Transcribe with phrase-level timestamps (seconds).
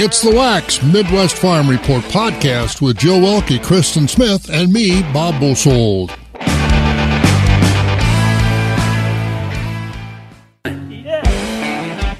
[0.00, 5.40] It's the Wax Midwest Farm Report podcast with Joe Welke, Kristen Smith, and me, Bob
[5.40, 6.16] Bosold.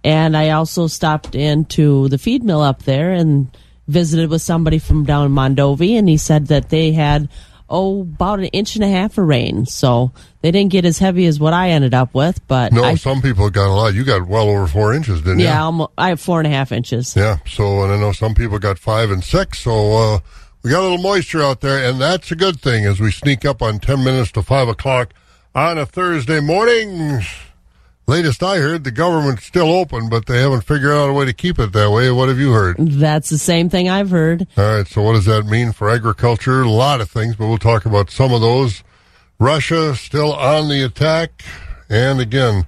[0.06, 3.50] and I also stopped into the feed mill up there and
[3.90, 7.28] visited with somebody from down in Mondovi, and he said that they had
[7.72, 9.66] oh about an inch and a half of rain.
[9.66, 12.96] So they didn't get as heavy as what I ended up with, but No, I,
[12.96, 13.94] some people got a lot.
[13.94, 15.46] You got well over four inches, didn't you?
[15.46, 17.16] yeah, I have four and a half inches.
[17.16, 17.38] Yeah.
[17.48, 19.60] So, and I know some people got five and six.
[19.60, 20.20] So, uh,
[20.64, 23.46] we got a little moisture out there, and that's a good thing as we sneak
[23.46, 25.12] up on 10 minutes to 5 o'clock
[25.56, 27.22] on a Thursday morning.
[28.08, 31.34] Latest I heard, the government's still open, but they haven't figured out a way to
[31.34, 32.12] keep it that way.
[32.12, 32.76] What have you heard?
[32.78, 34.48] That's the same thing I've heard.
[34.58, 34.88] All right.
[34.88, 36.62] So, what does that mean for agriculture?
[36.62, 38.84] A lot of things, but we'll talk about some of those.
[39.40, 41.44] Russia still on the attack.
[41.90, 42.68] And again,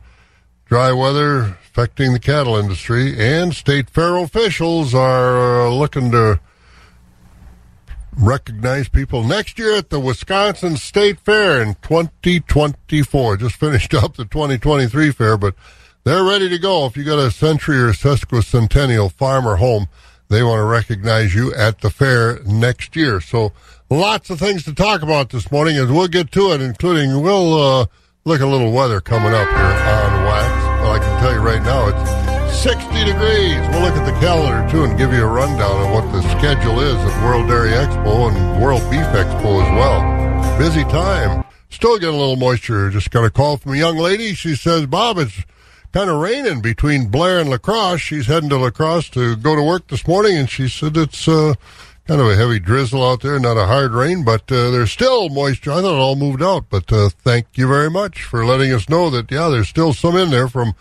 [0.66, 3.20] dry weather affecting the cattle industry.
[3.20, 6.40] And state fair officials are looking to
[8.18, 13.38] recognize people next year at the Wisconsin State Fair in 2024.
[13.38, 15.56] Just finished up the 2023 fair, but
[16.04, 16.86] they're ready to go.
[16.86, 19.88] If you got a century or sesquicentennial farm or home,
[20.30, 23.22] they want to recognize you at the fair next year.
[23.22, 23.52] So
[23.90, 27.54] lots of things to talk about this morning as we'll get to it, including we'll
[27.54, 27.86] uh,
[28.26, 30.64] look a little weather coming up here on Wax.
[30.82, 32.23] Well, I can tell you right now it's
[32.54, 33.60] 60 degrees.
[33.70, 36.80] We'll look at the calendar too and give you a rundown of what the schedule
[36.80, 40.58] is at World Dairy Expo and World Beef Expo as well.
[40.58, 41.44] Busy time.
[41.70, 42.90] Still getting a little moisture.
[42.90, 44.34] Just got a call from a young lady.
[44.36, 45.44] She says, Bob, it's
[45.92, 48.02] kind of raining between Blair and La Crosse.
[48.02, 51.28] She's heading to La Crosse to go to work this morning, and she said it's
[51.28, 51.56] uh,
[52.08, 55.30] kind of a heavy drizzle out there, not a hard rain, but uh, there's still
[55.30, 55.72] moisture.
[55.72, 58.88] I thought it all moved out, but uh, thank you very much for letting us
[58.88, 60.76] know that, yeah, there's still some in there from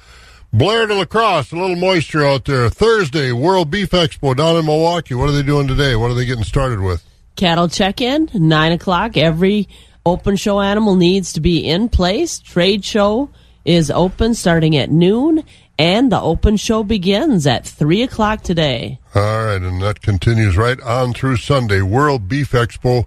[0.53, 2.69] Blair to La Crosse, a little moisture out there.
[2.69, 5.15] Thursday, World Beef Expo down in Milwaukee.
[5.15, 5.97] What are they doing today?
[5.97, 7.03] What are they getting started with?
[7.37, 9.17] Cattle check in, 9 o'clock.
[9.17, 9.67] Every
[10.05, 12.39] open show animal needs to be in place.
[12.39, 13.31] Trade show
[13.65, 15.43] is open starting at noon,
[15.79, 18.99] and the open show begins at 3 o'clock today.
[19.15, 21.81] All right, and that continues right on through Sunday.
[21.81, 23.07] World Beef Expo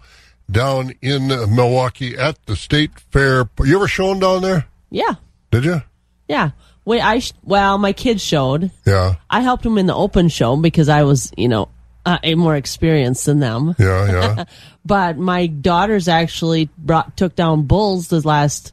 [0.49, 3.47] down in Milwaukee at the State Fair.
[3.63, 4.65] You ever shown down there?
[4.89, 5.13] Yeah,
[5.51, 5.83] Did you?
[6.27, 6.51] yeah.
[6.85, 8.71] Wait, I sh- well, my kids showed.
[8.85, 11.67] Yeah, I helped them in the open show because I was, you know,
[12.05, 13.75] uh, more experienced than them.
[13.79, 14.43] yeah, yeah.
[14.85, 18.71] But my daughters actually brought took down bulls the last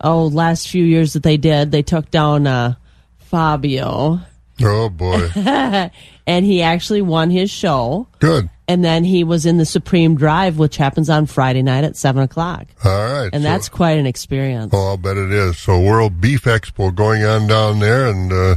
[0.00, 1.70] oh last few years that they did.
[1.70, 2.76] They took down uh,
[3.18, 4.20] Fabio,
[4.62, 5.28] oh boy,
[6.26, 8.06] and he actually won his show.
[8.20, 8.48] good.
[8.70, 12.22] And then he was in the Supreme Drive, which happens on Friday night at seven
[12.22, 14.70] o'clock, All right, and so- that's quite an experience.
[14.72, 15.58] Oh, I'll bet it is.
[15.58, 18.54] So World Beef Expo going on down there and uh,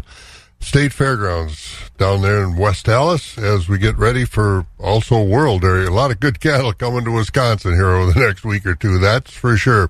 [0.60, 5.88] State Fairgrounds down there in West Allis as we get ready for also World Dairy.
[5.88, 9.00] A lot of good cattle coming to Wisconsin here over the next week or two.
[9.00, 9.89] That's for sure.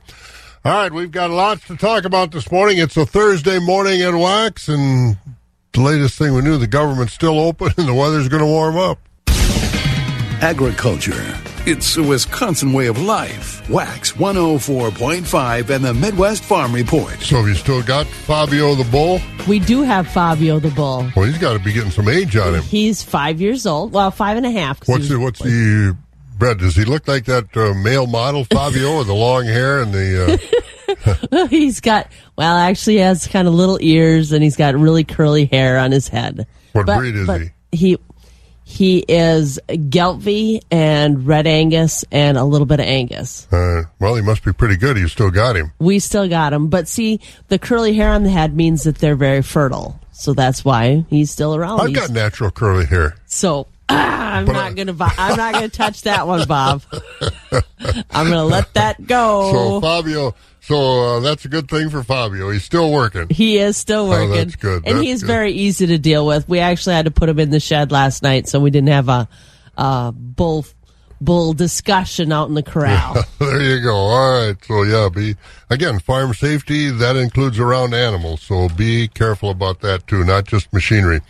[0.63, 2.77] All right, we've got lots to talk about this morning.
[2.77, 5.17] It's a Thursday morning at Wax, and
[5.73, 8.77] the latest thing we knew, the government's still open and the weather's going to warm
[8.77, 8.99] up.
[10.41, 11.37] Agriculture.
[11.65, 13.69] It's a Wisconsin way of life.
[13.69, 17.19] Wax 104.5 and the Midwest Farm Report.
[17.21, 19.19] So have you still got Fabio the bull?
[19.47, 21.09] We do have Fabio the bull.
[21.15, 22.63] Well, he's got to be getting some age on him.
[22.63, 23.93] He's five years old.
[23.93, 24.87] Well, five and a half.
[24.87, 25.95] What's the, what's the
[26.37, 26.57] Brett?
[26.57, 30.39] Does he look like that uh, male model Fabio with the long hair and the?
[31.31, 35.03] Uh, he's got well, actually, he has kind of little ears and he's got really
[35.03, 36.47] curly hair on his head.
[36.73, 37.51] What breed is he?
[37.71, 37.87] he?
[37.87, 37.97] He
[38.65, 43.47] he is Gelbvieh and Red Angus and a little bit of Angus.
[43.51, 44.97] uh, well, he must be pretty good.
[44.97, 45.71] You still got him.
[45.79, 47.19] We still got him, but see,
[47.49, 51.29] the curly hair on the head means that they're very fertile, so that's why he's
[51.31, 51.81] still around.
[51.81, 53.15] I've He's- got natural curly hair.
[53.25, 54.95] So ah, I'm But not I- gonna.
[55.17, 56.81] I'm not gonna touch that one, Bob.
[58.09, 59.51] I'm gonna let that go.
[59.51, 62.49] So Fabio, so uh, that's a good thing for Fabio.
[62.49, 63.27] He's still working.
[63.29, 64.31] he is still working.
[64.31, 64.83] Oh, that's good.
[64.85, 65.27] And That's he's good.
[65.27, 66.47] very easy to deal with.
[66.47, 69.09] We actually had to put him in the shed last night, so we didn't have
[69.09, 69.27] a,
[69.77, 70.65] a bull
[71.19, 73.15] bull discussion out in the corral.
[73.39, 73.95] there you go.
[73.95, 74.55] All right.
[74.65, 75.35] So yeah, be
[75.69, 76.89] again farm safety.
[76.91, 78.41] That includes around animals.
[78.41, 81.21] So be careful about that too, not just machinery.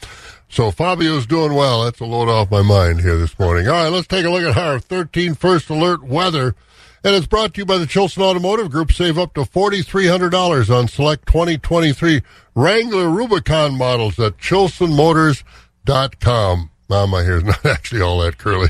[0.50, 1.83] So Fabio's doing well.
[1.83, 3.68] That's a load off my mind here this morning.
[3.68, 6.56] All right, let's take a look at our 13 first alert weather.
[7.05, 8.94] And it's brought to you by the Chilson Automotive Group.
[8.94, 12.21] Save up to $4,300 on select 2023
[12.55, 16.69] Wrangler Rubicon models at chilsonmotors.com.
[16.89, 18.69] Now my hair's not actually all that curly.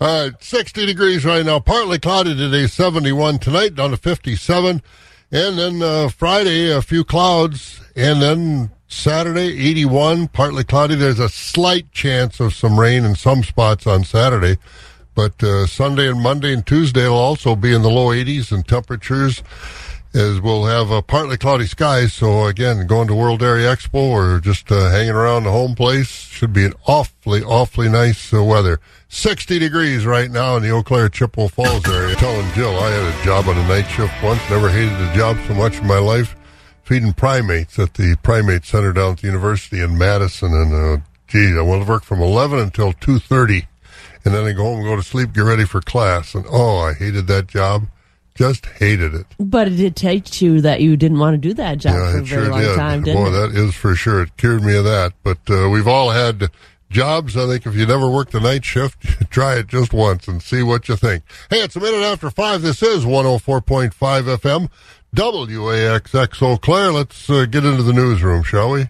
[0.00, 1.60] All right, 60 degrees right now.
[1.60, 4.82] Partly cloudy today, 71 tonight, down to 57.
[5.30, 7.80] And then uh, Friday, a few clouds.
[7.96, 10.94] And then Saturday, 81, partly cloudy.
[10.94, 14.58] There's a slight chance of some rain in some spots on Saturday.
[15.14, 18.66] But uh, Sunday and Monday and Tuesday will also be in the low 80s and
[18.66, 19.42] temperatures
[20.14, 22.12] as we'll have uh, partly cloudy skies.
[22.12, 26.08] So again, going to World Dairy Expo or just uh, hanging around the home place
[26.08, 28.80] should be an awfully, awfully nice uh, weather.
[29.08, 32.14] 60 degrees right now in the Eau Claire Chippewa Falls area.
[32.16, 34.40] Telling Jill I had a job on a night shift once.
[34.50, 36.36] Never hated a job so much in my life.
[36.82, 40.52] Feeding primates at the primate center down at the university in Madison.
[40.52, 43.66] And, uh, gee, I want to work from 11 until 2.30.
[44.24, 46.34] And then I go home and go to sleep, get ready for class.
[46.34, 47.84] And oh, I hated that job.
[48.34, 49.26] Just hated it.
[49.38, 52.18] but it did teach you that you didn't want to do that job Yeah, for
[52.18, 52.76] a very sure long did.
[52.76, 53.32] time, didn't Boy, it?
[53.32, 54.22] that is for sure.
[54.22, 55.12] It cured me of that.
[55.22, 56.50] But uh, we've all had
[56.88, 57.36] jobs.
[57.36, 60.62] I think if you never worked the night shift, try it just once and see
[60.62, 61.24] what you think.
[61.50, 62.62] Hey, it's a minute after five.
[62.62, 64.70] This is 104.5 FM,
[65.14, 66.92] WAXX Eau Claire.
[66.92, 68.88] Let's uh, get into the newsroom, shall we?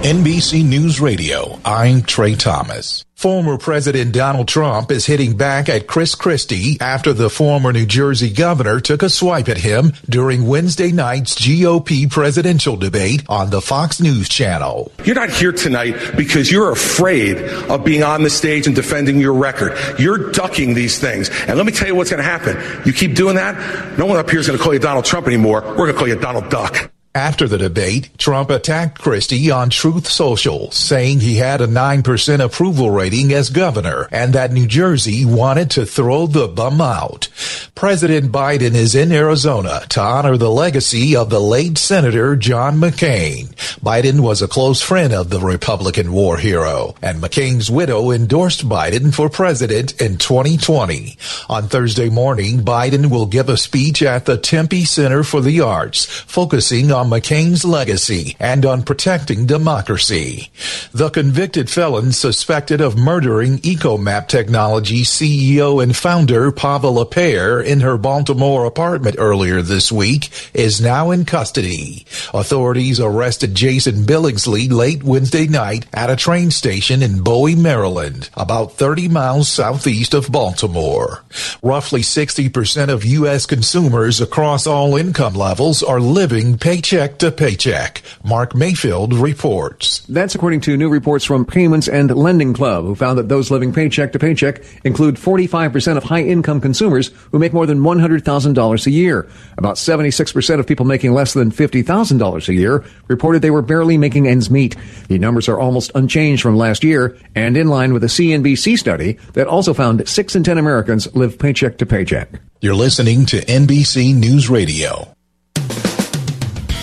[0.00, 3.04] NBC News Radio, I'm Trey Thomas.
[3.16, 8.30] Former President Donald Trump is hitting back at Chris Christie after the former New Jersey
[8.30, 14.00] governor took a swipe at him during Wednesday night's GOP presidential debate on the Fox
[14.00, 14.90] News channel.
[15.04, 17.36] You're not here tonight because you're afraid
[17.68, 19.76] of being on the stage and defending your record.
[19.98, 21.28] You're ducking these things.
[21.46, 22.56] And let me tell you what's going to happen.
[22.86, 25.26] You keep doing that, no one up here is going to call you Donald Trump
[25.26, 25.60] anymore.
[25.60, 26.90] We're going to call you Donald Duck.
[27.14, 32.92] After the debate, Trump attacked Christie on Truth Social, saying he had a 9% approval
[32.92, 37.26] rating as governor and that New Jersey wanted to throw the bum out.
[37.74, 43.48] President Biden is in Arizona to honor the legacy of the late Senator John McCain.
[43.80, 49.12] Biden was a close friend of the Republican war hero, and McCain's widow endorsed Biden
[49.12, 51.16] for president in 2020.
[51.48, 56.04] On Thursday morning, Biden will give a speech at the Tempe Center for the Arts,
[56.04, 60.50] focusing on McCain's legacy and on protecting democracy.
[60.92, 67.96] The convicted felon suspected of murdering EcoMap Technology CEO and founder Pava LaPere in her
[67.96, 72.06] Baltimore apartment earlier this week is now in custody.
[72.34, 78.72] Authorities arrested Jason Billingsley late Wednesday night at a train station in Bowie, Maryland, about
[78.74, 81.24] 30 miles southeast of Baltimore.
[81.62, 83.46] Roughly 60% of U.S.
[83.46, 88.02] consumers across all income levels are living paycheck to paycheck.
[88.24, 90.00] Mark Mayfield reports.
[90.08, 93.72] That's according to new reports from PYMNTS and Lending Club, who found that those living
[93.72, 98.90] paycheck to paycheck include 45% of high income consumers who make more than $100,000 a
[98.90, 99.28] year.
[99.56, 104.26] About 76% of people making less than $50,000 a year reported they were barely making
[104.26, 104.74] ends meet.
[105.06, 109.12] The numbers are almost unchanged from last year and in line with a CNBC study
[109.34, 112.30] that also found 6 in 10 Americans live paycheck to paycheck.
[112.60, 115.14] You're listening to NBC News Radio.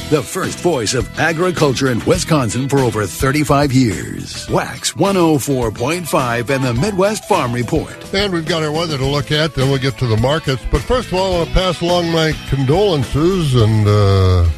[0.09, 4.49] The first voice of agriculture in Wisconsin for over 35 years.
[4.49, 8.13] Wax 104.5 and the Midwest Farm Report.
[8.13, 10.63] And we've got our weather to look at, then we'll get to the markets.
[10.71, 14.49] But first of all, I want to pass along my condolences and uh,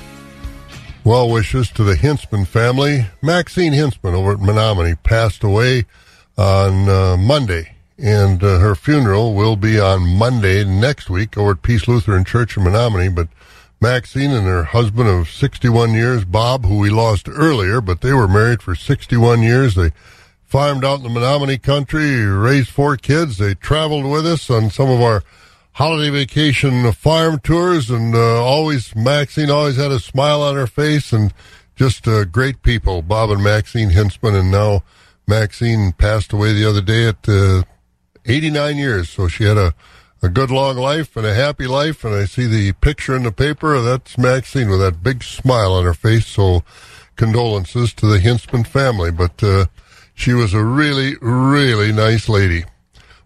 [1.04, 3.08] well wishes to the Hintzman family.
[3.24, 5.86] Maxine Hintzman over at Menominee passed away
[6.38, 7.76] on uh, Monday.
[7.98, 12.56] and uh, her funeral will be on Monday next week over at Peace Lutheran Church
[12.56, 13.10] in Menominee.
[13.10, 13.30] But
[13.82, 18.28] Maxine and her husband of 61 years, Bob, who we lost earlier, but they were
[18.28, 19.76] married for 61 years.
[19.76, 19.92] They
[20.44, 23.38] farmed out in the Menominee country, raised four kids.
[23.38, 25.24] They traveled with us on some of our
[25.74, 31.14] holiday vacation farm tours, and uh, always Maxine always had a smile on her face,
[31.14, 31.34] and
[31.78, 34.84] just uh, great people, Bob and Maxine Hintzman, and now
[35.26, 37.64] Maxine passed away the other day at uh,
[38.26, 39.74] 89 years, so she had a
[40.22, 42.04] a good long life and a happy life.
[42.04, 43.82] And I see the picture in the paper.
[43.82, 46.28] That's Maxine with that big smile on her face.
[46.28, 46.64] So
[47.16, 49.12] condolences to the Hintzman family.
[49.12, 49.66] But uh,
[50.14, 52.66] she was a really, really nice lady.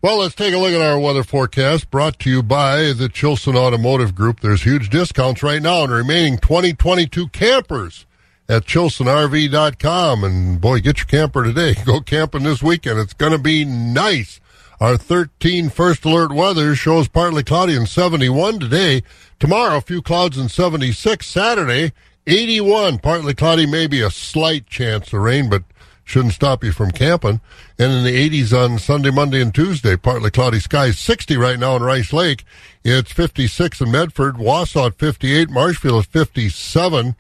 [0.02, 3.56] Well, let's take a look at our weather forecast brought to you by the Chilson
[3.56, 4.42] Automotive Group.
[4.42, 8.06] There's huge discounts right now on remaining 2022 campers
[8.50, 10.24] at chilsonrv.com.
[10.26, 11.76] And boy, get your camper today.
[11.86, 13.00] Go camping this weekend.
[13.00, 14.42] It's going to be nice.
[14.84, 19.02] Our 13 first alert weather shows partly cloudy and 71 today.
[19.40, 21.26] Tomorrow, a few clouds and 76.
[21.26, 21.94] Saturday,
[22.28, 23.00] 81.
[23.00, 25.64] Partly cloudy, maybe a slight chance of rain, but
[26.04, 27.40] shouldn't stop you from camping.
[27.80, 31.00] And in the 80s on Sunday, Monday, and Tuesday, partly cloudy skies.
[31.00, 32.44] 60 right now in Rice Lake.
[32.84, 34.36] It's 56 in Medford.
[34.36, 35.50] Wausau at 58.
[35.50, 37.16] Marshfield at 57.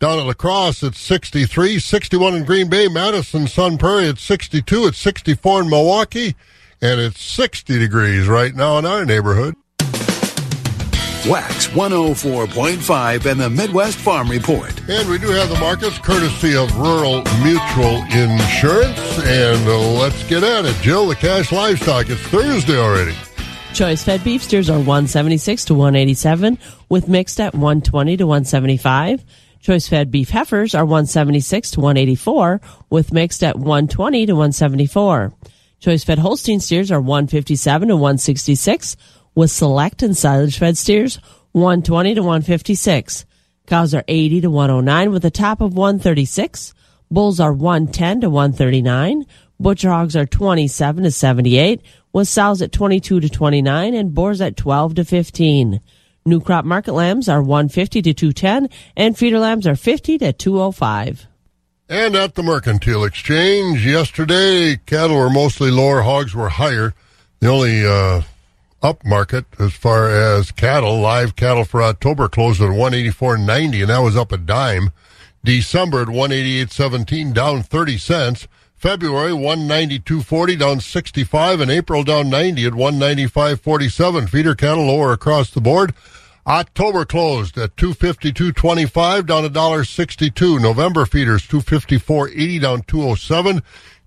[0.00, 1.78] Down at La Crosse, it's 63.
[1.78, 2.88] 61 in Green Bay.
[2.88, 4.86] Madison, Sun Prairie at 62.
[4.88, 6.34] It's 64 in Milwaukee
[6.80, 9.54] and it's 60 degrees right now in our neighborhood.
[11.28, 14.78] Wax 104.5 and the Midwest Farm Report.
[14.88, 19.18] And we do have the markets courtesy of Rural Mutual Insurance.
[19.24, 20.76] And uh, let's get at it.
[20.82, 23.16] Jill, the cash livestock, it's Thursday already.
[23.74, 29.24] Choice fed beef steers are 176 to 187 with mixed at 120 to 175.
[29.60, 35.32] Choice fed beef heifers are 176 to 184 with mixed at 120 to 174.
[35.86, 38.96] Choice fed Holstein steers are 157 to 166,
[39.36, 41.20] with select and silage fed steers
[41.52, 43.24] 120 to 156.
[43.68, 46.74] Cows are 80 to 109 with a top of 136.
[47.08, 49.26] Bulls are 110 to 139.
[49.60, 54.56] Butcher hogs are 27 to 78, with sows at 22 to 29 and boars at
[54.56, 55.80] 12 to 15.
[56.24, 61.28] New crop market lambs are 150 to 210 and feeder lambs are 50 to 205.
[61.88, 66.94] And at the Mercantile Exchange yesterday, cattle were mostly lower, hogs were higher.
[67.38, 68.22] The only uh,
[68.82, 73.98] up market as far as cattle, live cattle for October closed at 184.90, and that
[73.98, 74.90] was up a dime.
[75.44, 78.48] December at 188.17, down 30 cents.
[78.74, 84.28] February 192.40, down 65, and April down 90 at 195.47.
[84.28, 85.94] Feeder cattle lower across the board.
[86.46, 90.60] October closed at 252.25 down a dollar 62.
[90.60, 93.62] November feeders 254.80 down 207.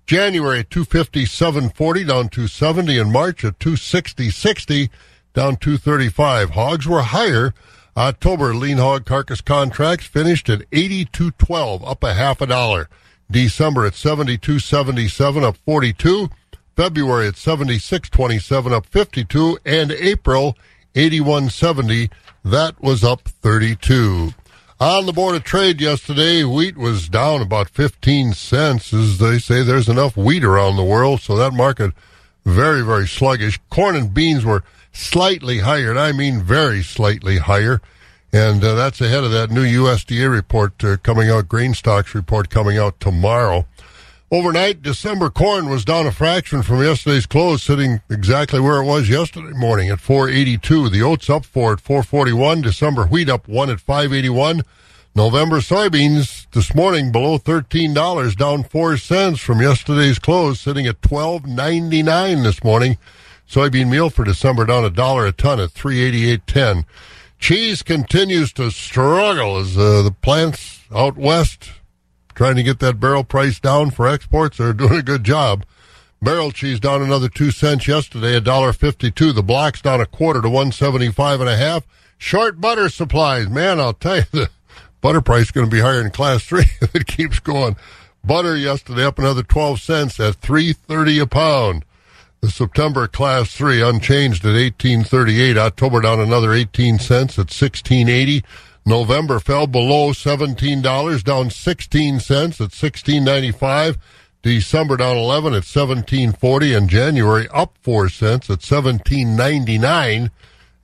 [0.06, 4.88] January 257.40 down 270 and March at 260.60
[5.34, 6.50] down 235.
[6.50, 7.52] Hogs were higher.
[7.96, 12.88] October lean hog carcass contracts finished at 82.12 up a half a dollar.
[13.30, 16.30] December at 72.77 up 42.
[16.74, 20.56] February at 76.27 up 52 and April
[20.94, 22.10] 81.70
[22.44, 24.32] that was up 32.
[24.80, 28.94] On the Board of Trade yesterday, wheat was down about 15 cents.
[28.94, 31.92] As they say, there's enough wheat around the world, so that market
[32.46, 33.60] very, very sluggish.
[33.68, 37.82] Corn and beans were slightly higher, and I mean very slightly higher.
[38.32, 42.48] And uh, that's ahead of that new USDA report uh, coming out, grain stocks report
[42.48, 43.66] coming out tomorrow.
[44.32, 49.08] Overnight, December corn was down a fraction from yesterday's close, sitting exactly where it was
[49.08, 50.88] yesterday morning at 482.
[50.88, 52.60] The oats up four at 441.
[52.60, 54.62] December wheat up one at 581.
[55.16, 62.44] November soybeans this morning below $13, down 4 cents from yesterday's close, sitting at 12.99
[62.44, 62.98] this morning.
[63.50, 66.84] Soybean meal for December down a dollar a ton at 388.10.
[67.40, 71.79] Cheese continues to struggle as uh, the plants out west
[72.40, 74.56] trying to get that barrel price down for exports.
[74.56, 75.66] They're doing a good job.
[76.22, 79.32] Barrel cheese down another two cents yesterday, a dollar fifty-two.
[79.34, 81.86] The blocks down a quarter to one seventy-five and a half.
[82.16, 83.78] Short butter supplies, man.
[83.78, 84.50] I'll tell you, the
[85.02, 87.76] butter price is going to be higher in class three if it keeps going.
[88.24, 91.84] Butter yesterday up another twelve cents at three thirty a pound.
[92.40, 95.58] The September class three unchanged at eighteen thirty-eight.
[95.58, 98.42] October down another eighteen cents at sixteen eighty.
[98.86, 103.96] November fell below $17, down 16 cents at 16.95.
[104.42, 110.30] December down 11 at 17.40 and January up 4 cents at 17.99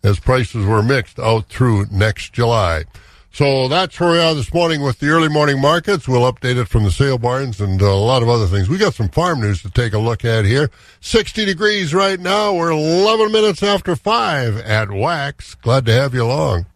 [0.04, 2.84] as prices were mixed out through next July.
[3.32, 6.08] So that's where we are this morning with the early morning markets.
[6.08, 8.68] We'll update it from the sale barns and a lot of other things.
[8.68, 10.70] We got some farm news to take a look at here.
[11.00, 12.54] 60 degrees right now.
[12.54, 15.54] We're 11 minutes after 5 at Wax.
[15.54, 16.66] Glad to have you along.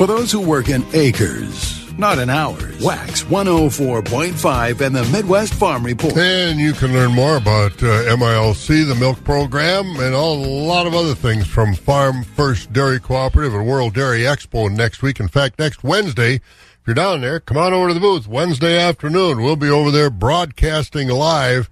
[0.00, 5.84] For those who work in acres, not in hours, Wax 104.5 and the Midwest Farm
[5.84, 6.16] Report.
[6.16, 10.94] And you can learn more about uh, MILC, the milk program, and a lot of
[10.94, 15.20] other things from Farm First Dairy Cooperative and World Dairy Expo next week.
[15.20, 18.78] In fact, next Wednesday, if you're down there, come on over to the booth Wednesday
[18.78, 19.42] afternoon.
[19.42, 21.68] We'll be over there broadcasting live.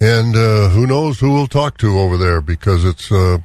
[0.00, 3.38] And uh, who knows who we'll talk to over there because it's uh,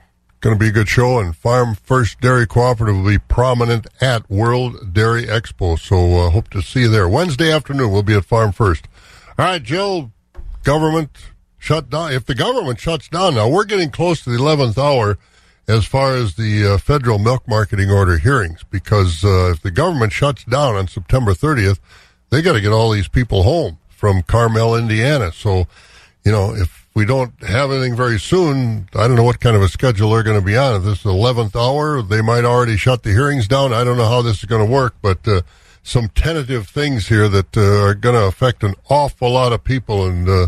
[0.46, 1.18] going to be a good show.
[1.18, 5.80] And Farm First Dairy Cooperative will be prominent at World Dairy Expo.
[5.80, 7.10] So uh, hope to see you there.
[7.10, 8.88] Wednesday afternoon, we'll be at Farm First.
[9.40, 10.12] All right, Jill,
[10.62, 11.10] government
[11.58, 12.14] shut down.
[12.14, 15.18] If the government shuts down now, we're getting close to the 11th hour
[15.68, 20.14] as far as the uh, federal milk marketing order hearings because uh, if the government
[20.14, 21.80] shuts down on September 30th,
[22.30, 25.32] they got to get all these people home from Carmel, Indiana.
[25.32, 25.66] So,
[26.24, 29.62] you know, if we don't have anything very soon, I don't know what kind of
[29.62, 30.76] a schedule they're going to be on.
[30.76, 33.74] If this is the 11th hour, they might already shut the hearings down.
[33.74, 35.42] I don't know how this is going to work, but uh,
[35.84, 40.08] some tentative things here that uh, are going to affect an awful lot of people,
[40.08, 40.48] and uh,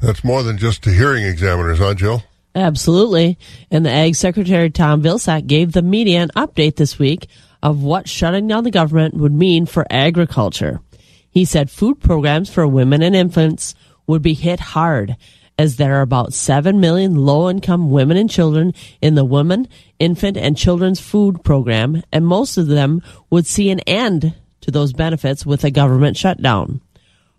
[0.00, 2.22] that's more than just the hearing examiners, huh, Jill?
[2.54, 3.38] Absolutely.
[3.70, 7.28] And the Ag Secretary Tom Vilsack gave the media an update this week
[7.62, 10.80] of what shutting down the government would mean for agriculture.
[11.28, 13.74] He said food programs for women and infants
[14.06, 15.16] would be hit hard
[15.58, 20.36] as there are about 7 million low income women and children in the Women, Infant,
[20.36, 25.46] and Children's Food Program, and most of them would see an end to those benefits
[25.46, 26.80] with a government shutdown.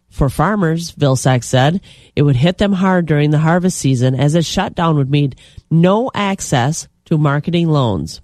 [0.10, 1.82] For farmers, Vilsack said,
[2.16, 5.34] it would hit them hard during the harvest season as a shutdown would mean
[5.70, 8.22] no access to marketing loans.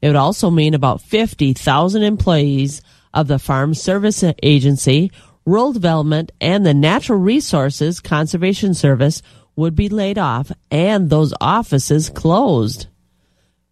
[0.00, 2.82] It would also mean about 50,000 employees
[3.14, 5.10] of the Farm Service Agency,
[5.44, 9.22] Rural Development, and the Natural Resources Conservation Service
[9.56, 12.86] would be laid off and those offices closed.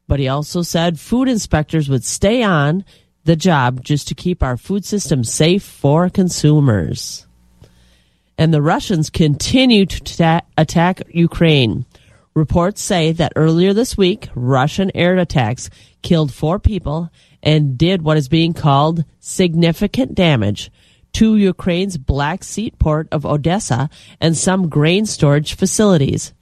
[0.07, 2.85] But he also said food inspectors would stay on
[3.25, 7.27] the job just to keep our food system safe for consumers
[8.41, 11.85] and the Russians continue to ta- attack Ukraine.
[12.33, 15.69] Reports say that earlier this week, Russian air attacks
[16.01, 17.11] killed four people
[17.43, 20.71] and did what is being called significant damage
[21.15, 26.33] to Ukraine's Black Sea port of Odessa and some grain storage facilities.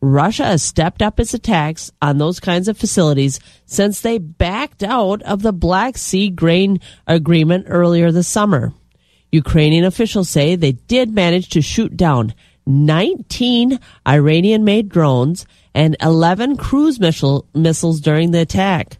[0.00, 5.22] Russia has stepped up its attacks on those kinds of facilities since they backed out
[5.22, 8.72] of the Black Sea grain agreement earlier this summer.
[9.32, 12.34] Ukrainian officials say they did manage to shoot down
[12.66, 18.98] 19 Iranian made drones and 11 cruise missile, missiles during the attack.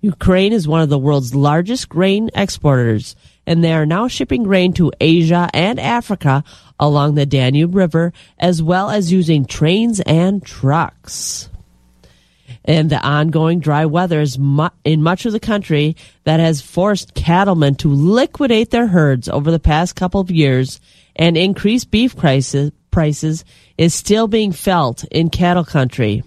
[0.00, 3.16] Ukraine is one of the world's largest grain exporters,
[3.48, 6.44] and they are now shipping grain to Asia and Africa
[6.78, 11.48] along the Danube River, as well as using trains and trucks
[12.68, 17.14] and the ongoing dry weather is mu- in much of the country that has forced
[17.14, 20.78] cattlemen to liquidate their herds over the past couple of years
[21.16, 23.44] and increased beef prices, prices
[23.78, 26.22] is still being felt in cattle country.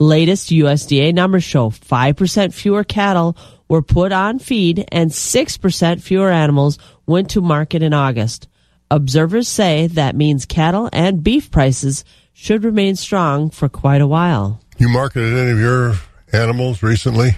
[0.00, 3.36] Latest USDA numbers show 5% fewer cattle
[3.68, 8.48] were put on feed and 6% fewer animals went to market in August.
[8.90, 14.60] Observers say that means cattle and beef prices should remain strong for quite a while.
[14.78, 15.94] You marketed any of your
[16.32, 17.30] animals recently?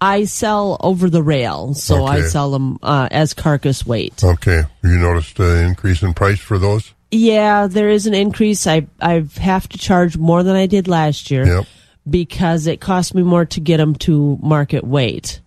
[0.00, 4.24] I sell over the rail, so I sell them uh, as carcass weight.
[4.24, 4.62] Okay.
[4.82, 6.94] You noticed an increase in price for those?
[7.10, 8.66] Yeah, there is an increase.
[8.66, 11.66] I I have to charge more than I did last year Yep.
[12.08, 15.40] because it cost me more to get them to market weight.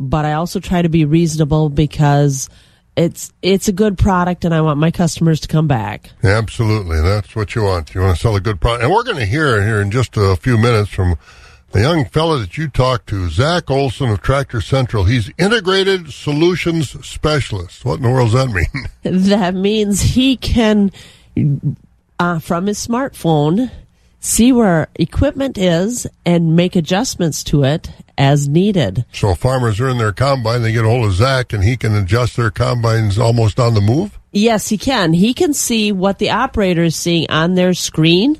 [0.00, 2.48] But I also try to be reasonable because
[2.96, 6.10] it's it's a good product and I want my customers to come back.
[6.24, 7.00] Absolutely.
[7.00, 7.94] That's what you want.
[7.94, 8.84] You want to sell a good product.
[8.84, 11.16] And we're going to hear here in just a few minutes from
[11.72, 15.04] the young fella that you talked to, Zach Olson of Tractor Central.
[15.04, 17.84] He's integrated solutions specialist.
[17.84, 18.88] What in the world does that mean?
[19.28, 20.90] that means he can
[22.18, 23.70] uh, from his smartphone
[24.18, 29.06] see where equipment is and make adjustments to it as needed.
[29.12, 31.94] so farmers are in their combine, they get a hold of Zach and he can
[31.96, 34.18] adjust their combines almost on the move?
[34.30, 35.14] Yes, he can.
[35.14, 38.38] He can see what the operator is seeing on their screen,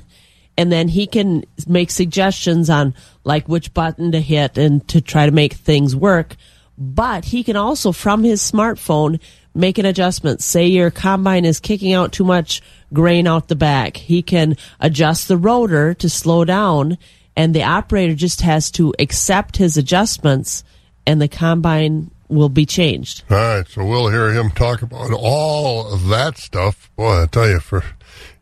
[0.55, 5.25] and then he can make suggestions on like which button to hit and to try
[5.25, 6.35] to make things work.
[6.77, 9.19] But he can also, from his smartphone,
[9.55, 10.43] make an adjustment.
[10.43, 12.61] Say your combine is kicking out too much
[12.93, 13.97] grain out the back.
[13.97, 16.99] He can adjust the rotor to slow down,
[17.35, 20.63] and the operator just has to accept his adjustments
[21.05, 23.23] and the combine will be changed.
[23.29, 26.89] All right, so we'll hear him talk about all of that stuff.
[26.95, 27.83] Boy, I tell you, for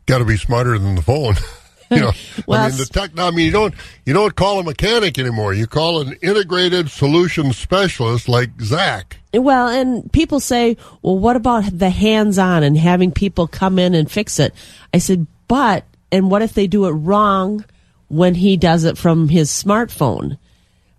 [0.06, 1.34] got to be smarter than the phone.
[1.90, 2.12] you know,
[2.46, 3.10] well, I mean, the tech.
[3.18, 3.74] I mean, you don't
[4.06, 5.52] you don't call a mechanic anymore.
[5.52, 9.18] You call an integrated solution specialist like Zach.
[9.34, 14.10] Well, and people say, well, what about the hands-on and having people come in and
[14.10, 14.54] fix it?
[14.92, 17.64] I said, but and what if they do it wrong
[18.10, 20.38] when he does it from his smartphone?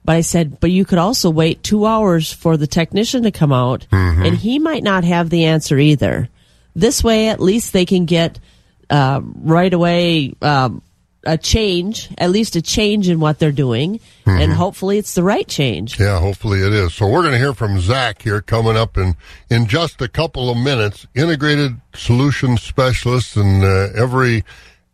[0.04, 3.54] But I said, but you could also wait two hours for the technician to come
[3.54, 4.24] out, mm-hmm.
[4.26, 6.28] and he might not have the answer either.
[6.76, 8.40] This way, at least they can get
[8.90, 10.82] uh, right away um,
[11.24, 14.30] a change, at least a change in what they're doing, mm-hmm.
[14.30, 16.00] and hopefully it's the right change.
[16.00, 16.96] Yeah, hopefully it is.
[16.96, 19.16] So we're going to hear from Zach here coming up in
[19.50, 21.06] in just a couple of minutes.
[21.14, 24.44] Integrated solution specialist in uh, every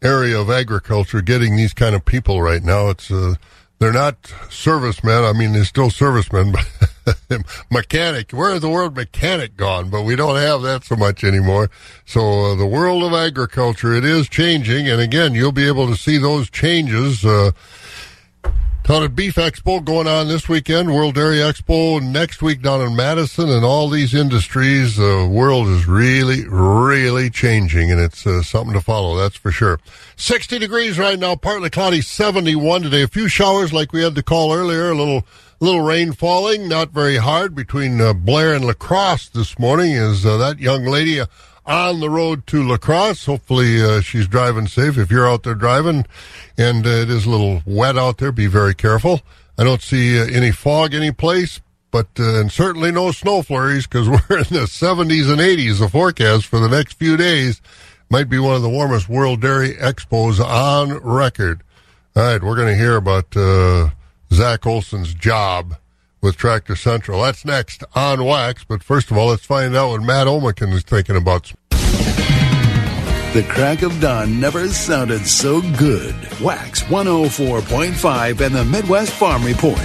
[0.02, 2.90] area of agriculture, getting these kind of people right now.
[2.90, 3.36] It's uh,
[3.80, 5.24] they're not servicemen.
[5.24, 6.52] I mean, they're still servicemen,
[7.06, 8.32] but mechanic.
[8.32, 9.90] Where is the word mechanic gone?
[9.90, 11.70] But we don't have that so much anymore.
[12.06, 14.88] So uh, the world of agriculture, it is changing.
[14.88, 17.24] And again, you'll be able to see those changes.
[17.24, 17.52] Uh,
[18.88, 23.50] Ton Beef Expo going on this weekend, World Dairy Expo next week down in Madison,
[23.50, 24.96] and all these industries.
[24.96, 29.82] The world is really, really changing, and it's uh, something to follow, that's for sure.
[30.16, 33.02] 60 degrees right now, partly cloudy, 71 today.
[33.02, 35.26] A few showers like we had to call earlier, a little
[35.60, 39.92] little rain falling, not very hard between uh, Blair and La Crosse this morning.
[39.92, 41.22] Is uh, that young lady
[41.68, 43.26] on the road to La Crosse.
[43.26, 44.98] Hopefully, uh, she's driving safe.
[44.98, 46.06] If you're out there driving
[46.58, 49.22] and uh, it is a little wet out there, be very careful.
[49.58, 53.86] I don't see uh, any fog any place, but uh, and certainly no snow flurries
[53.86, 55.80] because we're in the 70s and 80s.
[55.80, 57.62] The forecast for the next few days
[58.10, 61.64] might be one of the warmest World Dairy Expos on record.
[62.16, 63.90] All right, we're going to hear about uh,
[64.32, 65.76] Zach Olson's job
[66.22, 67.22] with Tractor Central.
[67.22, 68.64] That's next on Wax.
[68.64, 71.54] But first of all, let's find out what Matt Omaken is thinking about.
[73.34, 76.16] The crack of dawn never sounded so good.
[76.42, 79.78] Wax 104.5 and the Midwest Farm Report.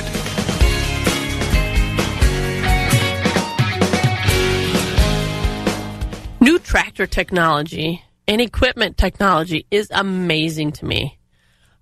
[6.40, 11.18] New tractor technology and equipment technology is amazing to me.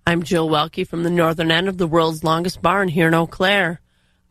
[0.05, 3.27] I'm Jill Welke from the northern end of the world's longest barn here in Eau
[3.27, 3.79] Claire.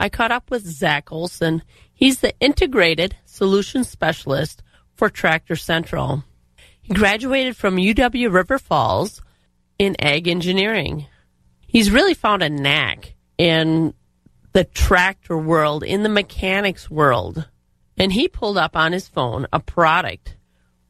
[0.00, 1.62] I caught up with Zach Olson.
[1.92, 4.62] He's the integrated solution specialist
[4.94, 6.24] for Tractor Central.
[6.80, 9.20] He graduated from UW River Falls
[9.78, 11.06] in ag engineering.
[11.66, 13.92] He's really found a knack in
[14.52, 17.46] the tractor world, in the mechanics world.
[17.98, 20.34] And he pulled up on his phone a product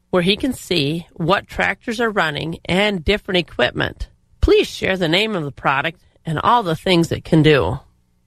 [0.09, 4.07] where he can see what tractors are running and different equipment.
[4.39, 7.77] Please share the name of the product and all the things it can do.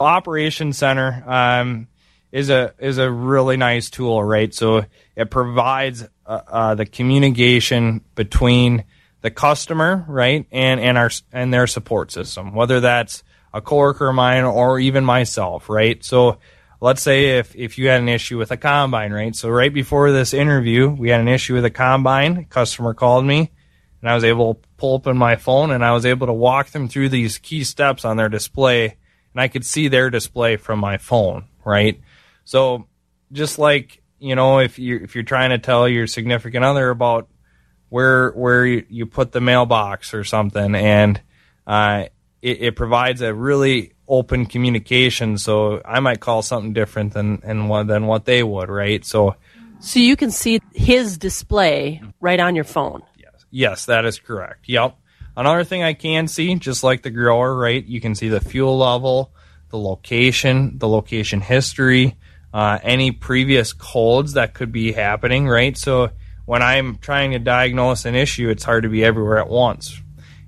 [0.05, 1.89] Operations Center um,
[2.31, 4.53] is a is a really nice tool, right?
[4.53, 4.85] So
[5.17, 8.85] it provides uh, uh, the communication between
[9.21, 14.15] the customer, right, and and our and their support system, whether that's a coworker of
[14.15, 16.05] mine or even myself, right?
[16.05, 16.39] So
[16.81, 19.35] let's say if if you had an issue with a combine, right?
[19.35, 22.47] So right before this interview, we had an issue with a combine.
[22.47, 23.53] customer called me,
[24.03, 26.71] and I was able to pull up my phone, and I was able to walk
[26.71, 28.97] them through these key steps on their display
[29.35, 32.01] and I could see their display from my phone, right?
[32.45, 32.87] So
[33.33, 37.29] just like you know, if you if you're trying to tell your significant other about
[37.91, 41.21] where where you put the mailbox or something, and
[41.67, 42.05] uh,
[42.41, 45.37] it, it, provides a really open communication.
[45.37, 49.05] So I might call something different than and what than what they would, right?
[49.05, 49.37] So,
[49.79, 53.03] so you can see his display right on your phone.
[53.19, 54.69] Yes, yes, that is correct.
[54.69, 54.97] Yep.
[55.37, 57.85] Another thing I can see, just like the grower, right?
[57.85, 59.33] You can see the fuel level,
[59.71, 62.17] the location, the location history,
[62.53, 65.77] uh, any previous codes that could be happening, right?
[65.77, 66.11] So
[66.47, 70.01] when I'm trying to diagnose an issue, it's hard to be everywhere at once.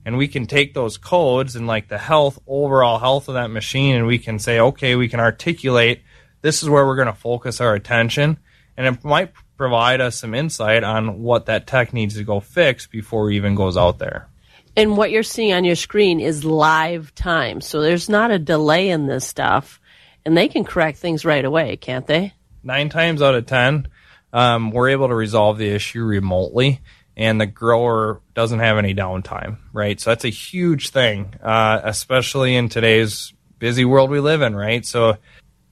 [0.04, 3.96] And we can take those codes and like the health, overall health of that machine,
[3.96, 6.02] and we can say, okay, we can articulate
[6.42, 8.38] this is where we're going to focus our attention.
[8.76, 12.86] And it might provide us some insight on what that tech needs to go fix
[12.86, 14.28] before it even goes out there.
[14.76, 17.60] And what you're seeing on your screen is live time.
[17.60, 19.80] So there's not a delay in this stuff.
[20.24, 22.34] And they can correct things right away, can't they?
[22.62, 23.88] Nine times out of 10,
[24.32, 26.80] um, we're able to resolve the issue remotely
[27.16, 29.98] and the grower doesn't have any downtime, right?
[29.98, 34.84] So that's a huge thing, uh, especially in today's busy world we live in, right?
[34.84, 35.16] So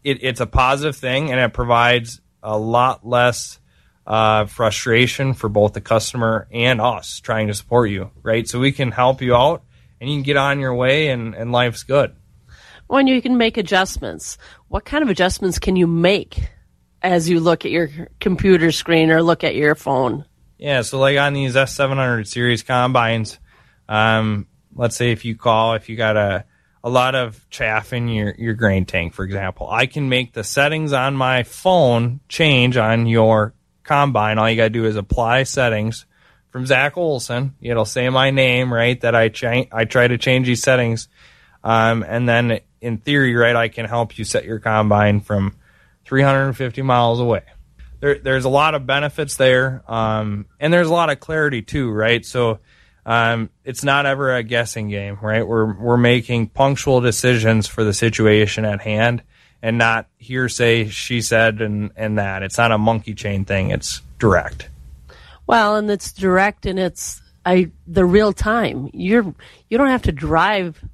[0.02, 3.58] it, it's a positive thing and it provides a lot less
[4.06, 8.46] uh, frustration for both the customer and us trying to support you, right?
[8.48, 9.62] So we can help you out
[10.00, 12.14] and you can get on your way and, and life's good.
[12.86, 14.36] When you can make adjustments,
[14.68, 16.48] what kind of adjustments can you make
[17.02, 17.88] as you look at your
[18.20, 20.24] computer screen or look at your phone?
[20.58, 23.38] Yeah, so like on these S700 series combines,
[23.88, 26.44] um, let's say if you call, if you got a
[26.84, 30.44] a lot of chaff in your, your grain tank, for example, I can make the
[30.44, 34.38] settings on my phone change on your combine.
[34.38, 36.06] All you got to do is apply settings
[36.50, 37.54] from Zach Olson.
[37.60, 39.00] It'll say my name, right?
[39.00, 41.08] That I cha- I try to change these settings,
[41.62, 45.56] um, and then in theory, right, I can help you set your combine from
[46.04, 47.42] 350 miles away.
[48.00, 51.90] There, there's a lot of benefits there, um, and there's a lot of clarity too,
[51.90, 52.24] right?
[52.24, 52.60] So
[53.06, 55.46] um, it's not ever a guessing game, right?
[55.46, 59.22] We're we're making punctual decisions for the situation at hand,
[59.64, 62.42] and not hearsay, she said, and and that.
[62.42, 63.70] It's not a monkey chain thing.
[63.70, 64.68] It's direct.
[65.46, 68.90] Well, and it's direct, and it's I the real time.
[68.92, 69.34] You're
[69.70, 70.84] you don't have to drive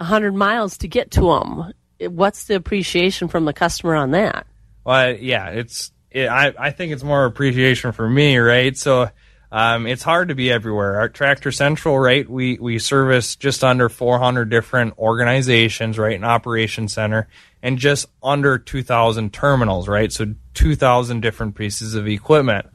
[0.00, 1.72] hundred miles to get to them.
[1.98, 4.46] What's the appreciation from the customer on that?
[4.84, 5.90] Well, yeah, it's.
[6.12, 8.76] It, I I think it's more appreciation for me, right?
[8.76, 9.10] So
[9.50, 11.00] um, it's hard to be everywhere.
[11.00, 12.28] Our Tractor Central, right?
[12.28, 16.16] We we service just under 400 different organizations, right?
[16.16, 17.28] An operation center,
[17.62, 20.12] and just under 2,000 terminals, right?
[20.12, 22.66] So 2,000 different pieces of equipment.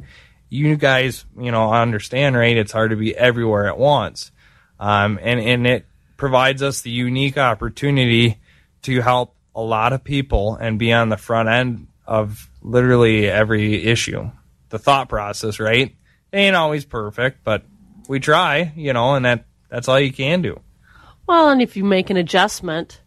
[0.49, 2.57] You guys, you know, understand, right?
[2.57, 4.31] It's hard to be everywhere at once,
[4.79, 5.85] um, and and it
[6.17, 8.39] provides us the unique opportunity
[8.83, 13.83] to help a lot of people and be on the front end of literally every
[13.83, 14.31] issue.
[14.69, 15.95] The thought process, right?
[16.33, 17.63] Ain't always perfect, but
[18.07, 20.59] we try, you know, and that that's all you can do.
[21.27, 23.01] Well, and if you make an adjustment,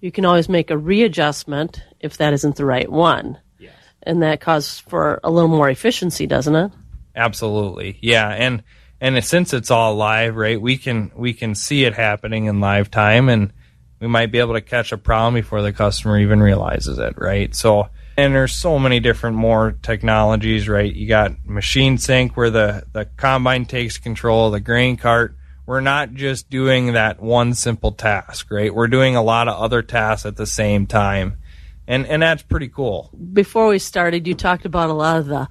[0.00, 3.38] you can always make a readjustment if that isn't the right one.
[3.58, 3.74] Yes.
[4.02, 6.72] And that causes for a little more efficiency, doesn't it?
[7.14, 7.98] Absolutely.
[8.00, 8.62] Yeah, and
[9.00, 10.60] and since it's all live, right?
[10.60, 13.52] We can we can see it happening in live time and
[14.00, 17.54] we might be able to catch a problem before the customer even realizes it, right?
[17.54, 17.88] So
[18.20, 20.92] and there's so many different more technologies, right?
[20.92, 25.36] You got machine sync where the, the combine takes control, of the grain cart.
[25.66, 28.74] We're not just doing that one simple task, right?
[28.74, 31.38] We're doing a lot of other tasks at the same time.
[31.86, 33.10] And and that's pretty cool.
[33.32, 35.48] Before we started, you talked about a lot of the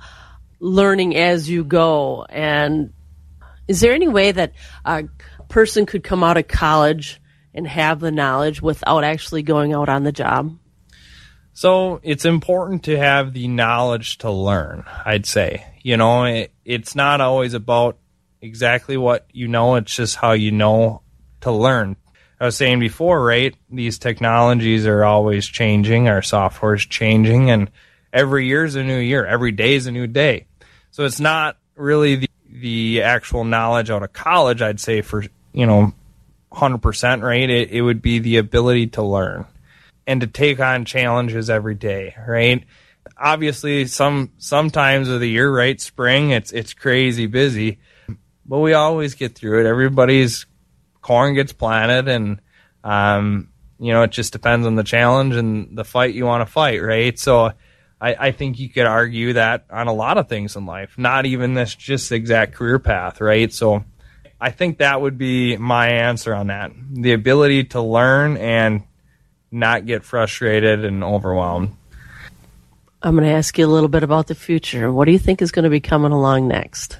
[0.59, 2.25] learning as you go.
[2.29, 2.93] And
[3.67, 4.53] is there any way that
[4.85, 5.05] a
[5.49, 7.21] person could come out of college
[7.53, 10.57] and have the knowledge without actually going out on the job?
[11.59, 15.65] So it's important to have the knowledge to learn, I'd say.
[15.81, 17.97] You know, it, it's not always about
[18.39, 21.01] exactly what you know, it's just how you know
[21.41, 21.97] to learn.
[22.39, 23.53] I was saying before, right?
[23.69, 27.69] These technologies are always changing, our software is changing, and
[28.13, 30.45] every year is a new year, every day is a new day.
[30.91, 35.65] So it's not really the, the actual knowledge out of college, I'd say, for, you
[35.65, 35.91] know,
[36.53, 37.49] 100%, right?
[37.49, 39.45] It, it would be the ability to learn
[40.09, 42.63] and to take on challenges every day, right?
[43.15, 45.79] Obviously, some sometimes of the year, right?
[45.79, 47.77] Spring, it's it's crazy busy,
[48.43, 49.67] but we always get through it.
[49.67, 50.47] Everybody's
[51.01, 52.41] corn gets planted, and
[52.83, 56.51] um, you know, it just depends on the challenge and the fight you want to
[56.51, 57.17] fight, right?
[57.17, 57.53] So.
[58.01, 61.25] I, I think you could argue that on a lot of things in life, not
[61.25, 63.51] even this just exact career path, right?
[63.51, 63.83] So
[64.39, 66.71] I think that would be my answer on that.
[66.93, 68.83] The ability to learn and
[69.51, 71.75] not get frustrated and overwhelmed.
[73.01, 74.91] I'm going to ask you a little bit about the future.
[74.91, 76.99] What do you think is going to be coming along next?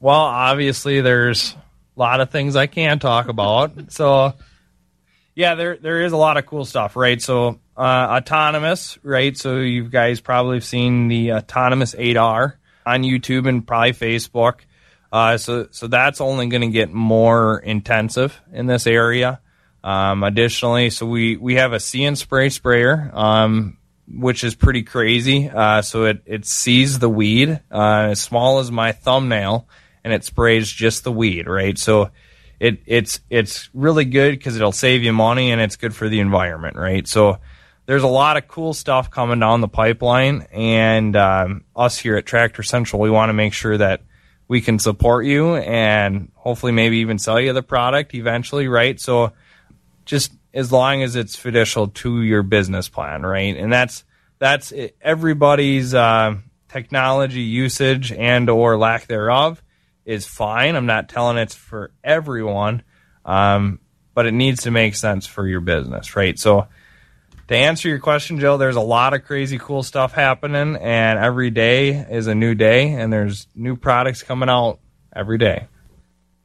[0.00, 1.54] Well, obviously, there's
[1.96, 3.72] a lot of things I can't talk about.
[3.92, 4.34] so,
[5.34, 7.22] yeah, there there is a lot of cool stuff, right?
[7.22, 9.36] So, uh, autonomous, right?
[9.36, 14.60] So, you guys probably have seen the autonomous 8R on YouTube and probably Facebook.
[15.12, 19.40] Uh, so, so that's only going to get more intensive in this area.
[19.84, 24.82] Um, additionally, so we, we have a see and spray sprayer, um, which is pretty
[24.82, 25.48] crazy.
[25.48, 29.68] Uh, so it, it sees the weed, uh, as small as my thumbnail
[30.04, 31.78] and it sprays just the weed, right?
[31.78, 32.10] So
[32.60, 36.20] it, it's, it's really good because it'll save you money and it's good for the
[36.20, 37.06] environment, right?
[37.06, 37.38] So
[37.86, 42.26] there's a lot of cool stuff coming down the pipeline and, um, us here at
[42.26, 44.02] Tractor Central, we want to make sure that
[44.46, 49.00] we can support you and hopefully maybe even sell you the product eventually, right?
[49.00, 49.32] So,
[50.04, 53.56] just as long as it's fiducial to your business plan, right?
[53.56, 54.04] And that's
[54.38, 56.36] that's everybody's uh,
[56.68, 59.62] technology usage and or lack thereof
[60.04, 60.74] is fine.
[60.74, 62.82] I'm not telling it's for everyone,
[63.24, 63.78] um,
[64.14, 66.38] but it needs to make sense for your business, right?
[66.38, 66.66] So
[67.48, 71.50] to answer your question, Joe, there's a lot of crazy cool stuff happening, and every
[71.50, 74.80] day is a new day, and there's new products coming out
[75.14, 75.66] every day.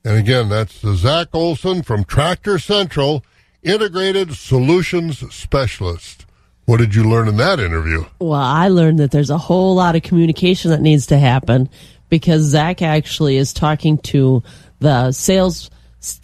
[0.04, 3.24] And again, that's Zach Olson from Tractor Central
[3.64, 6.26] integrated solutions specialist.
[6.66, 8.06] What did you learn in that interview?
[8.20, 11.70] Well, I learned that there's a whole lot of communication that needs to happen
[12.10, 14.44] because Zach actually is talking to
[14.80, 15.70] the sales,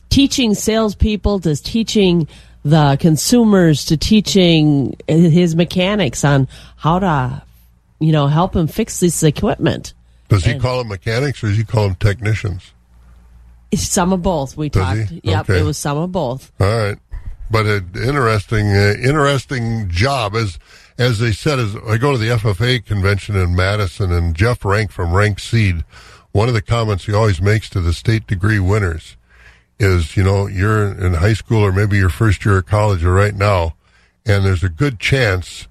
[0.10, 2.28] teaching salespeople to teaching
[2.66, 7.44] the consumers to teaching his mechanics on how to,
[8.00, 9.94] you know, help him fix this equipment.
[10.30, 12.72] Does he call them mechanics or does he call them technicians?
[13.76, 14.56] Some of both.
[14.56, 15.10] We Does talked.
[15.10, 15.22] he?
[15.24, 15.60] Yep, Okay.
[15.60, 16.52] it was some of both.
[16.60, 16.98] All right,
[17.54, 20.58] but an interesting, uh, interesting job as
[20.98, 21.60] as they said.
[21.60, 25.86] As I go to the FFA convention in Madison, and Jeff Rank from Rank Seed,
[26.32, 29.18] one of the comments he always makes to the state degree winners
[29.80, 33.14] is, you know, you're in high school or maybe your first year of college or
[33.14, 33.76] right now,
[34.26, 35.68] and there's a good chance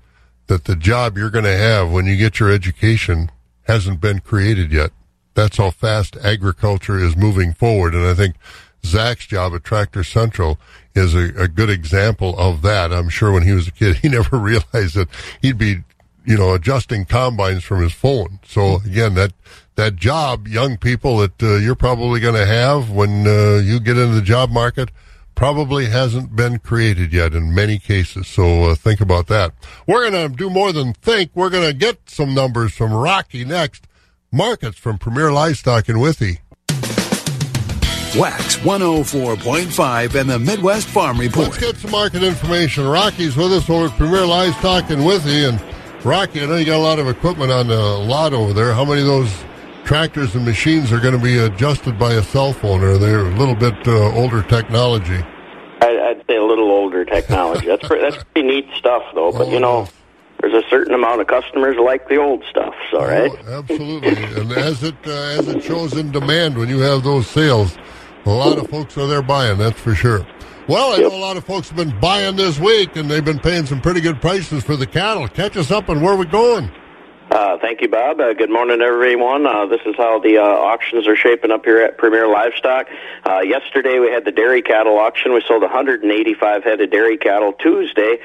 [0.47, 3.29] that the job you're going to have when you get your education
[3.63, 4.93] hasn't been created yet.
[5.35, 7.95] That's how fast agriculture is moving forward.
[7.95, 8.37] And I think
[8.85, 10.59] Zach's job at Tractor Central
[10.95, 12.93] is a, a good example of that.
[12.93, 15.09] I'm sure when he was a kid, he never realized that
[15.41, 15.79] he'd be,
[16.25, 18.41] you know, adjusting combines from his phone.
[18.45, 19.33] So again, that,
[19.77, 23.97] that job, young people that uh, you're probably going to have when uh, you get
[23.97, 24.91] into the job market,
[25.35, 28.27] probably hasn't been created yet in many cases.
[28.29, 29.53] So uh, think about that.
[29.87, 31.31] We're going to do more than think.
[31.35, 33.87] We're going to get some numbers from Rocky next.
[34.31, 36.39] Markets from Premier Livestock and Withee.
[38.17, 41.49] Wax 104.5 and the Midwest Farm Report.
[41.49, 42.87] Let's get some market information.
[42.87, 45.47] Rocky's with us over at Premier Livestock in Withee.
[45.47, 45.59] And
[46.05, 48.75] Rocky, I know you got a lot of equipment on the lot over there.
[48.75, 49.33] How many of those
[49.85, 52.83] tractors and machines are going to be adjusted by a cell phone?
[52.83, 55.25] Or they're a little bit uh, older technology?
[55.81, 57.67] I, I'd say a little older technology.
[57.67, 59.33] That's pretty, that's pretty neat stuff, though.
[59.33, 59.89] But you know,
[60.43, 62.75] there's a certain amount of customers like the old stuff.
[62.91, 63.31] So, right?
[63.47, 64.23] Oh, absolutely.
[64.41, 67.79] and as it uh, as it shows in demand when you have those sales,
[68.25, 69.59] a lot of folks are there buying.
[69.59, 70.27] That's for sure.
[70.69, 73.41] Well, I know a lot of folks have been buying this week, and they've been
[73.41, 75.27] paying some pretty good prices for the cattle.
[75.27, 76.71] Catch us up on where we're going.
[77.33, 78.21] Uh, thank you, Bob.
[78.21, 79.47] Uh, good morning, everyone.
[79.47, 82.89] Uh, this is how the uh, auctions are shaping up here at Premier Livestock.
[83.25, 85.33] Uh, yesterday, we had the dairy cattle auction.
[85.33, 87.55] We sold 185 head of dairy cattle.
[87.55, 88.19] Tuesday,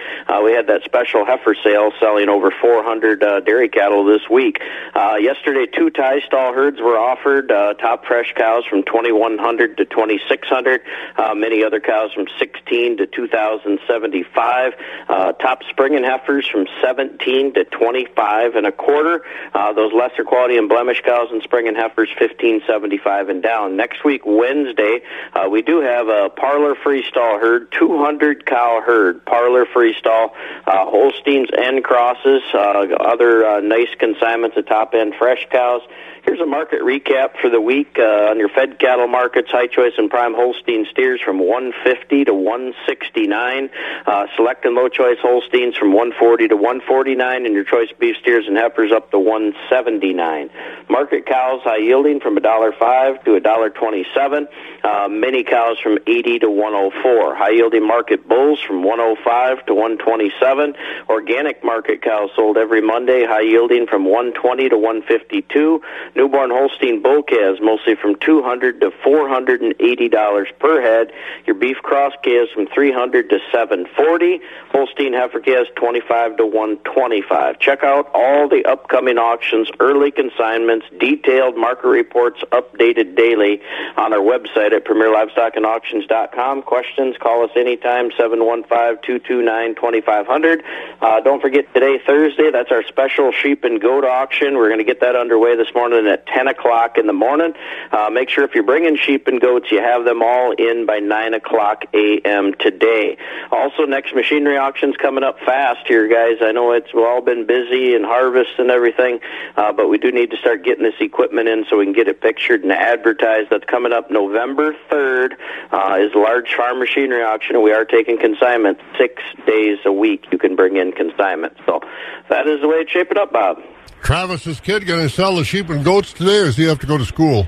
[0.43, 4.59] we had that special heifer sale selling over 400 uh, dairy cattle this week.
[4.93, 7.47] Yesterday, two tie stall herds were offered.
[7.79, 10.81] Top fresh cows from 2100 to 2600.
[11.15, 14.73] Uh, many other cows from 16 to 2075.
[15.07, 18.96] Uh, top and heifers from 17 to 25 and a quarter.
[18.97, 23.75] Uh, those lesser quality and blemish cows and spring and heifers 1575 and down.
[23.75, 25.01] Next week, Wednesday,
[25.33, 30.31] uh, we do have a parlor freestall herd, 200 cow herd, parlor freestall,
[30.65, 35.81] uh, Holsteins and crosses, uh, other uh, nice consignments of top end fresh cows.
[36.27, 39.49] Here's a market recap for the week uh, on your fed cattle markets.
[39.49, 43.69] High choice and prime Holstein steers from 150 to 169.
[44.05, 48.45] Uh, select and low choice Holsteins from 140 to 149, and your choice beef steers
[48.45, 50.49] and heifers up to 179.
[50.89, 54.47] Market cows high yielding from $1.05 to $1.27.
[54.87, 57.35] Uh, mini cows from 80 to 104.
[57.35, 60.75] High yielding market bulls from 105 to 127.
[61.09, 65.81] Organic market cows sold every Monday, high yielding from 120 to 152.
[66.15, 71.11] Newborn Holstein bull calves mostly from 200 to 480 dollars per head.
[71.45, 74.39] Your beef cross calves from 300 to 740.
[74.71, 77.59] Holstein heifer calves 25 to 125.
[77.59, 83.59] Check out all the upcoming auctions, early consignments, detailed market reports updated daily
[83.97, 86.61] on our website at premierlivestockandauctions.com.
[86.61, 90.63] Questions, call us anytime 715-229-2500.
[91.01, 94.55] Uh, don't forget today Thursday, that's our special sheep and goat auction.
[94.55, 97.53] We're going to get that underway this morning at 10 o'clock in the morning.
[97.91, 100.99] Uh, make sure if you're bringing sheep and goats, you have them all in by
[100.99, 102.53] 9 o'clock a.m.
[102.59, 103.17] today.
[103.51, 106.37] Also, next machinery auction's coming up fast here, guys.
[106.41, 109.19] I know it's we've all been busy and harvest and everything,
[109.55, 112.07] uh, but we do need to start getting this equipment in so we can get
[112.07, 113.49] it pictured and advertised.
[113.49, 115.33] That's coming up November 3rd
[115.71, 120.25] uh, is large farm machinery auction, we are taking consignment six days a week.
[120.31, 121.53] You can bring in consignment.
[121.65, 121.81] So
[122.29, 123.57] that is the way it's shaping up, Bob.
[124.03, 126.87] Travis's kid going to sell the sheep and goats today, or does he have to
[126.87, 127.47] go to school?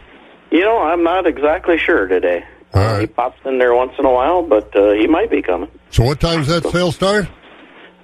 [0.52, 2.44] You know, I'm not exactly sure today.
[2.74, 5.42] All Uh, he pops in there once in a while, but uh, he might be
[5.42, 5.70] coming.
[5.92, 7.28] So what time does that sale start?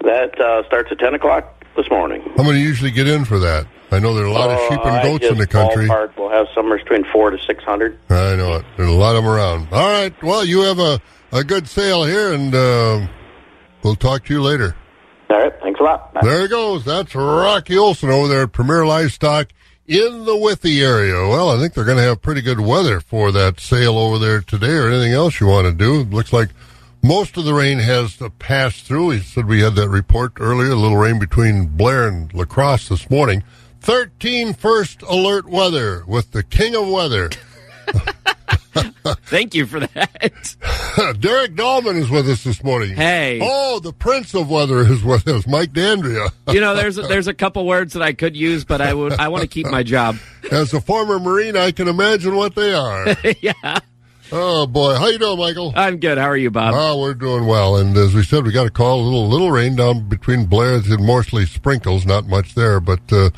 [0.02, 2.22] That uh, starts at 10 o'clock this morning.
[2.38, 3.68] How many usually get in for that?
[3.92, 5.88] I know there are a lot of sheep and Uh, goats in the country.
[5.88, 7.98] Ballpark, we'll have somewhere between four to 600.
[8.10, 8.66] I know it.
[8.78, 9.68] There's a lot of them around.
[9.72, 10.14] All right.
[10.24, 11.00] Well, you have a,
[11.32, 13.08] a good sale here, and uh,
[13.84, 14.76] we'll talk to you later.
[15.30, 16.14] All right, thanks a lot.
[16.14, 16.22] Bye.
[16.24, 16.84] There he goes.
[16.86, 19.48] That's Rocky Olson over there at Premier Livestock
[19.88, 21.14] in the Withee area.
[21.28, 24.42] Well, I think they're going to have pretty good weather for that sale over there
[24.42, 26.02] today or anything else you want to do.
[26.02, 26.50] It looks like
[27.04, 29.12] Most of the rain has passed through.
[29.12, 32.90] He said we had that report earlier, a little rain between Blair and La Crosse
[32.90, 33.44] this morning.
[33.86, 37.30] 13 first alert weather with the king of weather.
[39.28, 40.56] Thank you for that.
[41.20, 42.96] Derek Dahlman is with us this morning.
[42.96, 43.40] Hey.
[43.44, 46.32] Oh, the prince of weather is with us, Mike Dandria.
[46.48, 49.14] you know, there's a, there's a couple words that I could use, but I would
[49.14, 50.18] I want to keep my job.
[50.52, 53.16] As a former Marine, I can imagine what they are.
[53.40, 53.80] yeah.
[54.32, 55.74] Oh boy, how you doing, Michael?
[55.76, 56.18] I'm good.
[56.18, 56.74] How are you, Bob?
[56.76, 57.78] Oh, we're doing well.
[57.78, 59.02] And as we said, we got a call.
[59.02, 62.08] A little little rain down between Blair's and mostly sprinkles.
[62.08, 63.30] Not much there, but uh,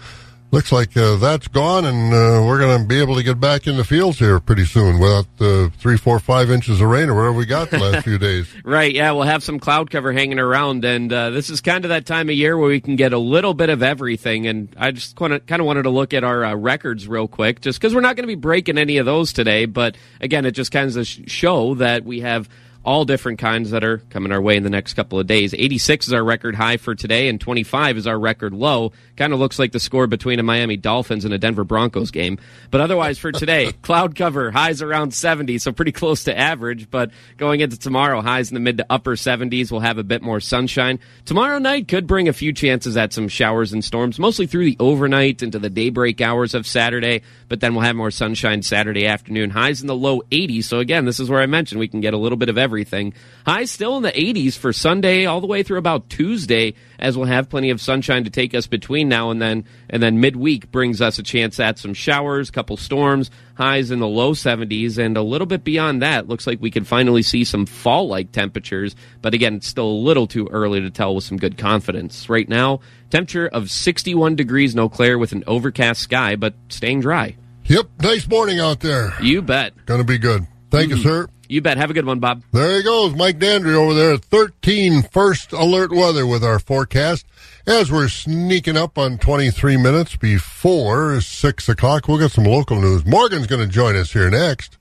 [0.52, 3.68] looks like uh, that's gone, and uh, we're going to be able to get back
[3.68, 7.16] in the fields here pretty soon without uh, three, four, five inches of rain or
[7.16, 8.48] whatever we got the last few days.
[8.64, 8.93] Right.
[8.93, 12.06] Yeah, we'll have some cloud cover hanging around, and uh, this is kind of that
[12.06, 14.45] time of year where we can get a little bit of everything.
[14.45, 17.80] And I just kind of wanted to look at our uh, records real quick, just
[17.80, 19.66] because we're not going to be breaking any of those today.
[19.66, 22.50] But again, it just kind of show that we have
[22.84, 25.54] all different kinds that are coming our way in the next couple of days.
[25.54, 28.92] 86 is our record high for today, and 25 is our record low.
[29.16, 32.38] Kind of looks like the score between a Miami Dolphins and a Denver Broncos game.
[32.72, 36.90] But otherwise, for today, cloud cover, highs around 70, so pretty close to average.
[36.90, 39.72] But going into tomorrow, highs in the mid to upper 70s.
[39.72, 41.00] We'll have a bit more sunshine.
[41.26, 44.78] Tomorrow night could bring a few chances at some showers and storms, mostly through the
[44.80, 47.22] overnight into the daybreak hours of Saturday.
[47.50, 49.52] But then we'll have more sunshine Saturday afternoon.
[49.52, 50.66] Highs in the low 80s.
[50.66, 53.14] So again, this is where I mentioned we can get a little bit of everything.
[53.45, 57.28] Highs still in the 80s for Sunday all the way through about Tuesday, as we'll
[57.28, 59.66] have plenty of sunshine to take us between now and then.
[59.89, 64.08] And then midweek brings us a chance at some showers, couple storms, highs in the
[64.08, 66.28] low 70s, and a little bit beyond that.
[66.28, 70.04] Looks like we could finally see some fall like temperatures, but again, it's still a
[70.04, 72.30] little too early to tell with some good confidence.
[72.30, 77.02] Right now, temperature of 61 degrees in Eau Claire with an overcast sky, but staying
[77.02, 77.36] dry.
[77.66, 79.14] Yep, nice morning out there.
[79.22, 79.74] You bet.
[79.88, 80.48] To be good.
[80.70, 80.98] Thank mm-hmm.
[80.98, 81.28] you, sir.
[81.50, 81.78] You bet.
[81.78, 82.43] Have a good one, Bob.
[82.52, 83.16] There he goes.
[83.16, 87.26] Mike Dandry over there at 13 first alert weather with our forecast.
[87.66, 93.06] As we're sneaking up on 23 minutes before 6 o'clock, we'll get some local news.
[93.06, 94.78] Morgan's going to join us here next.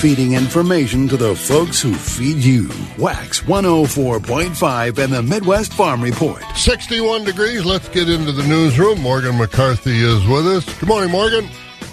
[0.00, 2.70] Feeding information to the folks who feed you.
[2.96, 6.42] Wax 104.5 and the Midwest Farm Report.
[6.56, 7.66] 61 degrees.
[7.66, 9.02] Let's get into the newsroom.
[9.02, 10.78] Morgan McCarthy is with us.
[10.78, 11.46] Good morning, Morgan.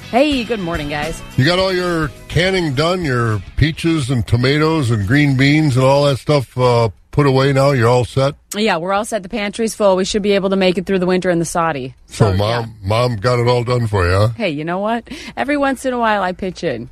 [0.10, 1.22] Hey, good morning, guys.
[1.36, 6.06] You got all your canning done, your peaches and tomatoes and green beans and all
[6.06, 7.72] that stuff uh, put away now?
[7.72, 8.36] You're all set?
[8.56, 9.24] Yeah, we're all set.
[9.24, 9.98] The pantry's full.
[9.98, 11.96] We should be able to make it through the winter in the Saudi.
[12.06, 12.88] So, so mom, yeah.
[12.88, 14.16] mom got it all done for you.
[14.16, 14.30] Huh?
[14.30, 15.10] Hey, you know what?
[15.36, 16.90] Every once in a while, I pitch in.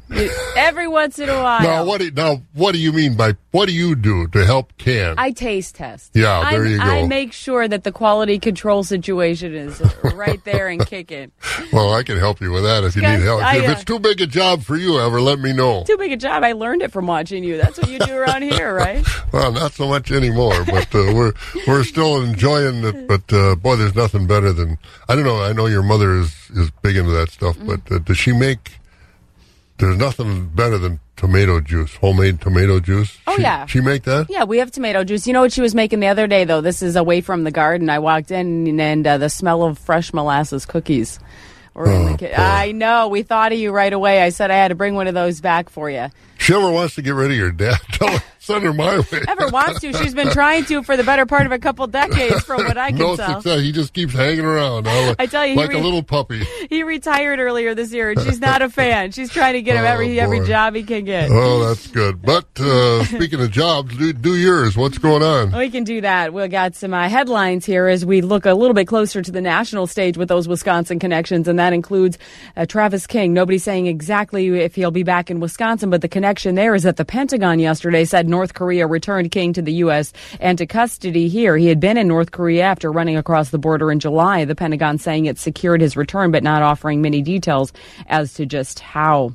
[0.58, 1.62] Every once in a while.
[1.62, 4.78] Now, what do, now, what do you mean by what do you do to help
[4.78, 5.16] can?
[5.18, 6.12] I taste test.
[6.14, 6.84] Yeah, there I, you go.
[6.84, 9.82] I make sure that the quality control situation is
[10.14, 11.32] right there and kicking.
[11.72, 13.42] Well, I can help you with that if you need help.
[13.42, 15.84] I, if uh, it's too big a job for you, ever let me know.
[15.84, 16.44] Too big a job.
[16.44, 17.58] I learned it from watching you.
[17.58, 19.06] That's what you do around here, right?
[19.34, 21.34] well, not so much anymore, but uh, we're
[21.68, 23.08] we're still enjoying it.
[23.08, 24.78] But uh, boy, there's nothing better than
[25.10, 25.42] I don't know.
[25.42, 27.68] I know your mother is is big into that stuff, mm.
[27.68, 28.74] but uh, does she make?
[29.78, 33.18] There's nothing better than tomato juice, homemade tomato juice.
[33.28, 34.30] Oh she, yeah, she make that.
[34.30, 35.28] Yeah, we have tomato juice.
[35.28, 36.62] You know what she was making the other day though?
[36.62, 37.90] This is away from the garden.
[37.90, 41.20] I walked in and uh, the smell of fresh molasses cookies.
[41.76, 43.10] Or in the oh, I know.
[43.10, 44.22] We thought of you right away.
[44.22, 46.08] I said I had to bring one of those back for you.
[46.46, 47.80] She ever wants to get rid of your dad.
[47.94, 49.22] Tell her, send her my way.
[49.28, 49.92] Ever wants to?
[49.94, 52.90] She's been trying to for the better part of a couple decades, from what I
[52.90, 53.42] can no tell.
[53.42, 53.62] success.
[53.62, 54.88] He just keeps hanging around.
[54.88, 56.46] I tell you, like re- a little puppy.
[56.70, 59.12] He retired earlier this year, and she's not a fan.
[59.12, 61.30] She's trying to get him every oh, every job he can get.
[61.32, 62.22] Oh, that's good.
[62.22, 64.76] But uh, speaking of jobs, do, do, yours.
[64.76, 65.52] What's going on?
[65.52, 66.34] We can do that.
[66.34, 69.42] We've got some uh, headlines here as we look a little bit closer to the
[69.42, 72.18] national stage with those Wisconsin connections, and that includes
[72.58, 73.34] uh, Travis King.
[73.34, 76.98] Nobody's saying exactly if he'll be back in Wisconsin, but the connection there is that
[76.98, 80.12] the Pentagon yesterday said North Korea returned King to the U.S.
[80.40, 81.56] and to custody here.
[81.58, 84.46] He had been in North Korea after running across the border in July.
[84.46, 87.72] The Pentagon saying it secured his return, but not offering many details
[88.08, 89.34] as to just how.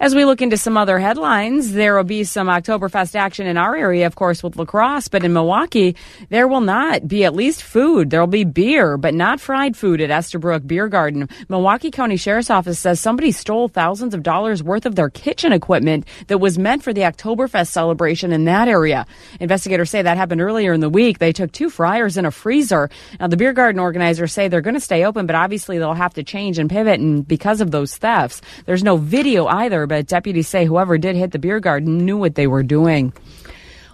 [0.00, 3.76] As we look into some other headlines, there will be some Oktoberfest action in our
[3.76, 5.96] area, of course, with La Crosse, but in Milwaukee,
[6.28, 8.10] there will not be at least food.
[8.10, 11.28] There will be beer, but not fried food at Estabrook Beer Garden.
[11.48, 16.06] Milwaukee County Sheriff's Office says somebody stole thousands of dollars worth of their kitchen equipment
[16.28, 19.06] that was meant for the Oktoberfest celebration in that area.
[19.40, 21.18] Investigators say that happened earlier in the week.
[21.18, 22.90] They took two fryers and a freezer.
[23.18, 26.14] Now, the beer garden organizers say they're going to stay open, but obviously they'll have
[26.14, 28.40] to change and pivot and because of those thefts.
[28.66, 32.34] There's no video either, but deputies say whoever did hit the beer garden knew what
[32.34, 33.12] they were doing.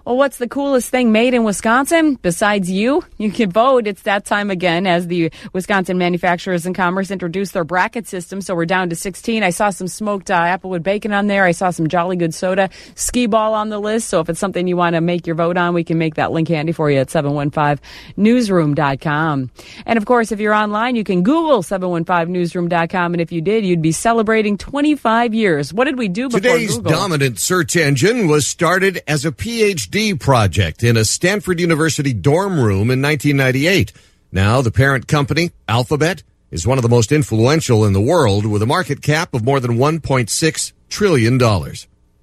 [0.05, 3.03] Well, what's the coolest thing made in Wisconsin besides you?
[3.17, 3.87] You can vote.
[3.87, 8.43] It's that time again as the Wisconsin Manufacturers and Commerce introduced their bracket system.
[8.43, 9.43] So we're down to 16.
[9.43, 11.45] I saw some smoked uh, applewood bacon on there.
[11.45, 14.11] I saw some Jolly Good soda, skee ball on the list.
[14.11, 16.33] So if it's something you want to make your vote on, we can make that
[16.33, 19.51] link handy for you at 715newsroom.com.
[19.87, 23.15] And of course, if you're online, you can Google 715newsroom.com.
[23.15, 25.73] And if you did, you'd be celebrating 25 years.
[25.73, 26.93] What did we do before Today's Google?
[26.93, 32.91] dominant search engine was started as a PhD project in a Stanford University dorm room
[32.91, 33.93] in 1998.
[34.33, 38.61] Now, the parent company, Alphabet, is one of the most influential in the world with
[38.61, 41.41] a market cap of more than $1.6 trillion.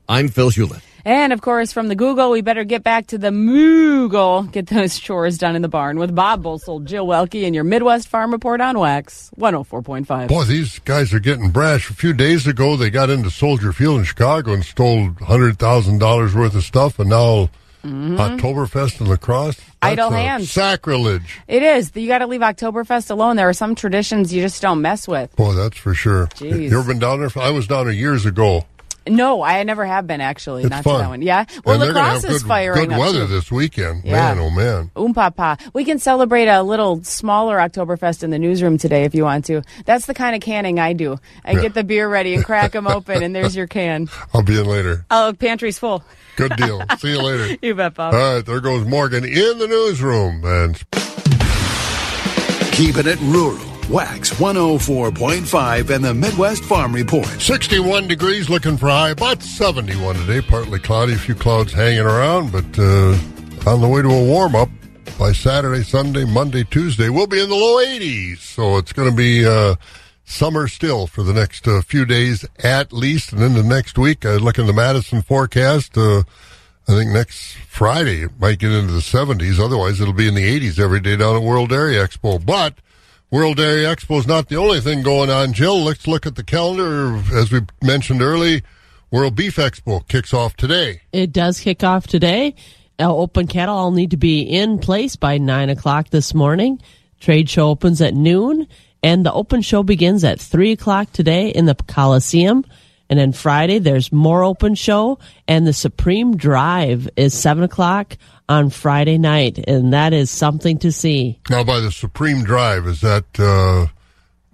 [0.09, 0.81] I'm Phil Hewlett.
[1.05, 4.51] And of course, from the Google, we better get back to the Moogle.
[4.51, 8.09] Get those chores done in the barn with Bob Bosold, Jill Welke, and your Midwest
[8.09, 10.27] Farm Report on Wax 104.5.
[10.27, 11.89] Boy, these guys are getting brash.
[11.89, 16.55] A few days ago, they got into Soldier Field in Chicago and stole $100,000 worth
[16.55, 17.49] of stuff, and now
[17.83, 19.55] Oktoberfest in La Crosse.
[19.55, 19.69] Mm-hmm.
[19.81, 20.51] Idle hands.
[20.51, 21.39] Sacrilege.
[21.47, 21.91] It is.
[21.95, 23.35] You got to leave Oktoberfest alone.
[23.35, 25.35] There are some traditions you just don't mess with.
[25.35, 26.27] Boy, that's for sure.
[26.27, 26.69] Jeez.
[26.69, 27.29] You ever been down there?
[27.41, 28.65] I was down there years ago.
[29.07, 30.61] No, I never have been actually.
[30.61, 30.93] It's not fun.
[30.95, 31.21] to that one.
[31.23, 31.45] Yeah.
[31.65, 33.27] Well, and they're La Crosse have is firing good up, weather too.
[33.27, 34.03] this weekend.
[34.05, 34.35] Yeah.
[34.35, 34.91] Man, oh man.
[34.97, 35.57] Oom papa.
[35.73, 39.63] We can celebrate a little smaller Oktoberfest in the newsroom today if you want to.
[39.85, 41.17] That's the kind of canning I do.
[41.43, 41.61] I Yeah.
[41.61, 44.07] get the beer ready and crack them open, and there's your can.
[44.33, 45.05] I'll be in later.
[45.09, 46.03] Oh, pantry's full.
[46.35, 46.81] Good deal.
[46.99, 47.57] See you later.
[47.61, 48.13] You bet, Bob.
[48.13, 50.43] All right, there goes Morgan in the newsroom.
[50.45, 50.81] And
[52.73, 53.57] Keeping it rural.
[53.91, 57.27] Wax 104.5 and the Midwest Farm Report.
[57.27, 60.39] 61 degrees, looking for high, about 71 today.
[60.39, 63.17] Partly cloudy, a few clouds hanging around, but uh,
[63.69, 64.69] on the way to a warm up
[65.19, 67.09] by Saturday, Sunday, Monday, Tuesday.
[67.09, 69.75] We'll be in the low 80s, so it's going to be uh,
[70.23, 73.33] summer still for the next uh, few days at least.
[73.33, 75.97] And then the next week, I look in the Madison forecast.
[75.97, 76.23] Uh,
[76.87, 79.59] I think next Friday it might get into the 70s.
[79.59, 82.43] Otherwise, it'll be in the 80s every day down at World Dairy Expo.
[82.43, 82.75] But
[83.31, 85.81] World Dairy Expo is not the only thing going on, Jill.
[85.85, 87.15] Let's look at the calendar.
[87.33, 88.61] As we mentioned early,
[89.09, 91.03] World Beef Expo kicks off today.
[91.13, 92.55] It does kick off today.
[92.99, 96.81] Uh, open cattle all need to be in place by 9 o'clock this morning.
[97.21, 98.67] Trade show opens at noon,
[99.01, 102.65] and the open show begins at 3 o'clock today in the Coliseum.
[103.09, 108.17] And then Friday, there's more open show, and the Supreme Drive is 7 o'clock
[108.51, 111.39] on Friday night, and that is something to see.
[111.49, 113.87] Now, by the Supreme Drive, is that uh,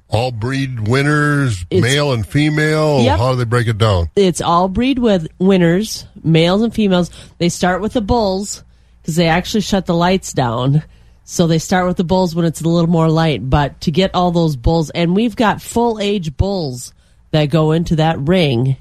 [0.09, 3.01] all breed winners, It's- male and female?
[3.01, 3.19] Yep.
[3.19, 4.09] How do they break it down?
[4.15, 7.09] it's all breed with winners, males and females.
[7.39, 8.63] They start with the bulls
[9.01, 10.83] because they actually shut the lights down.
[11.25, 13.49] So they start with the bulls when it's a little more light.
[13.49, 16.93] But to get all those bulls, and we've got full age bulls
[17.31, 18.77] that go into that ring,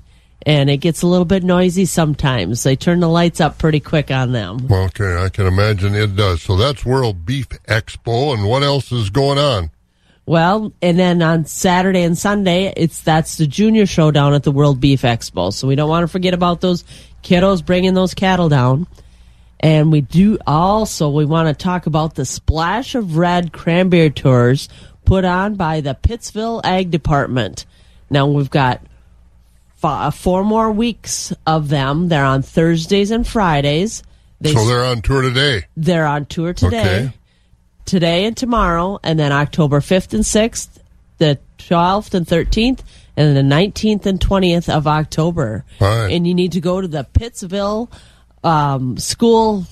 [0.47, 2.63] and it gets a little bit noisy sometimes.
[2.63, 4.69] They turn the lights up pretty quick on them.
[4.71, 6.41] Okay, I can imagine it does.
[6.41, 9.71] So that's World Beef Expo, and what else is going on?
[10.25, 14.81] Well, and then on Saturday and Sunday, it's that's the junior showdown at the World
[14.81, 15.53] Beef Expo.
[15.53, 16.85] So we don't want to forget about those
[17.23, 18.87] kiddos bringing those cattle down.
[19.59, 24.69] And we do also we want to talk about the Splash of Red Cranberry Tours
[25.05, 27.65] put on by the Pittsville Ag Department.
[28.11, 28.83] Now we've got
[29.77, 32.09] four more weeks of them.
[32.09, 34.03] They're on Thursdays and Fridays.
[34.41, 35.65] They so they're on tour today.
[35.77, 37.13] they're on tour today, Okay.
[37.87, 40.69] today and tomorrow, and then October 5th and 6th,
[41.19, 42.81] the 12th and 13th,
[43.17, 45.65] and then the 19th and 20th of October.
[45.81, 46.09] Right.
[46.13, 47.91] And you need to go to the Pittsville
[48.45, 49.65] um, school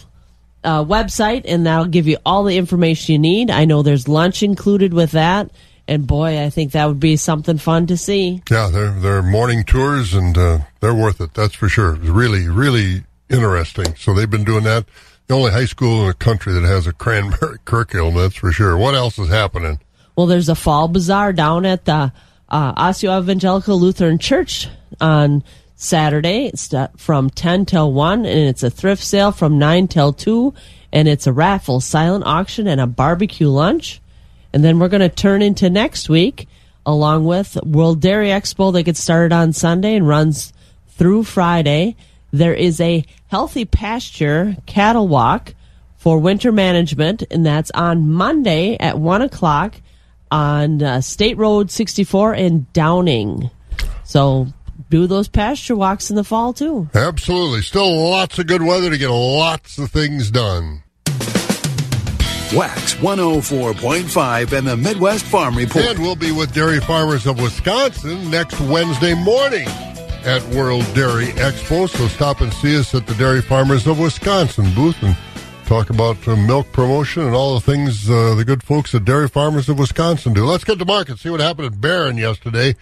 [0.65, 3.51] uh, website, and that'll give you all the information you need.
[3.51, 5.51] I know there's lunch included with that,
[5.87, 8.43] and boy, I think that would be something fun to see.
[8.51, 11.35] Yeah, they're they're morning tours, and uh, they're worth it.
[11.35, 11.97] That's for sure.
[11.97, 13.95] It's really, really interesting.
[13.97, 14.87] So they've been doing that.
[15.27, 18.15] The only high school in the country that has a cranberry curriculum.
[18.15, 18.77] That's for sure.
[18.77, 19.81] What else is happening?
[20.17, 22.13] Well, there's a fall bazaar down at the
[22.49, 24.69] uh, Osseo Evangelical Lutheran Church
[25.01, 25.43] on
[25.75, 26.47] Saturday.
[26.47, 30.55] It's uh, from 10 till 1, and it's a thrift sale from 9 till 2,
[30.93, 34.01] and it's a raffle, silent auction, and a barbecue lunch.
[34.55, 36.47] And then we're going to turn into next week,
[36.87, 40.53] along with World Dairy Expo that gets started on Sunday and runs
[40.91, 41.97] through Friday.
[42.33, 45.57] There is a healthy pasture cattle walk
[45.97, 49.75] for winter management, and that's on Monday at 1 o'clock
[50.31, 53.51] on uh, State Road 64 in Downing.
[54.05, 54.47] So
[54.89, 56.89] do those pasture walks in the fall, too.
[56.95, 57.63] Absolutely.
[57.63, 60.84] Still lots of good weather to get lots of things done.
[62.53, 65.85] Wax 104.5 and the Midwest Farm Report.
[65.85, 69.67] And we'll be with dairy farmers of Wisconsin next Wednesday morning.
[70.25, 71.89] at World Dairy Expo.
[71.89, 75.17] So stop and see us at the Dairy Farmers of Wisconsin booth and
[75.67, 79.29] talk about uh, milk promotion and all the things uh, the good folks at Dairy
[79.29, 80.45] Farmers of Wisconsin do.
[80.45, 82.75] Let's get to market, see what happened at Barron yesterday.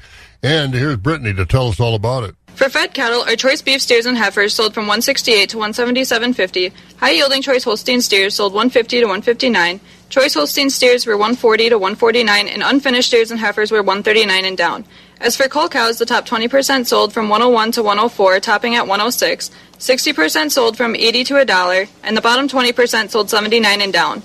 [0.43, 2.35] And here's Brittany to tell us all about it.
[2.55, 6.73] For fed cattle, our choice beef steers and heifers sold from 168 to 177.50.
[6.99, 9.81] High yielding choice Holstein steers sold 150 to 159.
[10.11, 14.59] Choice Holstein steers were 140 to 149, and unfinished steers and heifers were 139 and
[14.59, 14.85] down.
[15.19, 19.51] As for cull cows, the top 20% sold from 101 to 104, topping at 106.
[19.79, 24.23] 60% sold from 80 to a dollar, and the bottom 20% sold 79 and down.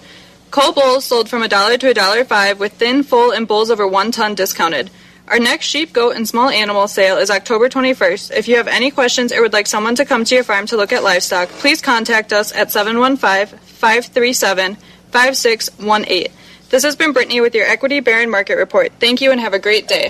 [0.52, 3.72] Cull bulls sold from a dollar to a dollar five, with thin, full, and bulls
[3.72, 4.90] over one ton discounted.
[5.28, 8.32] Our next sheep, goat, and small animal sale is October 21st.
[8.32, 10.78] If you have any questions or would like someone to come to your farm to
[10.78, 14.76] look at livestock, please contact us at 715 537
[15.12, 16.28] 5618.
[16.70, 18.94] This has been Brittany with your Equity Barron Market Report.
[19.02, 20.10] Thank you and have a great day.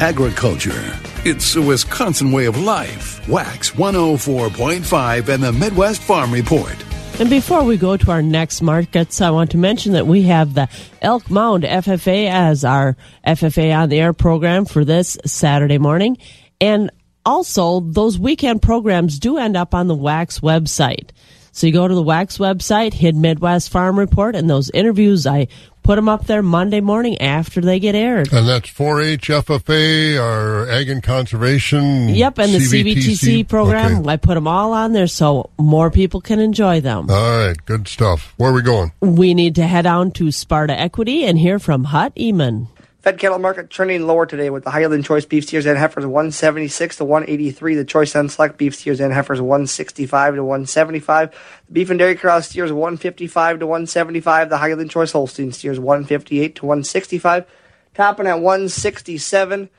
[0.00, 0.98] Agriculture.
[1.26, 3.26] It's a Wisconsin way of life.
[3.28, 6.76] Wax 104.5 and the Midwest Farm Report.
[7.20, 10.54] And before we go to our next markets, I want to mention that we have
[10.54, 10.70] the
[11.02, 12.96] Elk Mound FFA as our
[13.26, 16.16] FFA on the air program for this Saturday morning.
[16.62, 16.90] And
[17.26, 21.10] also, those weekend programs do end up on the WAX website.
[21.52, 25.48] So you go to the WAX website, hit Midwest Farm Report, and those interviews, I
[25.90, 28.32] put them up there Monday morning after they get aired.
[28.32, 32.10] And that's 4-H, FFA, our Ag and Conservation.
[32.10, 33.98] Yep, and the CVTC, CBTC program.
[33.98, 34.10] Okay.
[34.10, 37.10] I put them all on there so more people can enjoy them.
[37.10, 38.34] All right, good stuff.
[38.36, 38.92] Where are we going?
[39.00, 42.68] We need to head on to Sparta Equity and hear from Hut Eman.
[43.00, 46.96] Fed cattle market trending lower today with the Highland choice beef steers and heifers 176
[46.96, 47.74] to 183.
[47.74, 51.30] The choice and select beef steers and heifers 165 to 175.
[51.30, 54.50] The beef and dairy cross steers 155 to 175.
[54.50, 57.46] The Highland choice Holstein steers 158 to 165.
[57.94, 59.70] Topping at 167.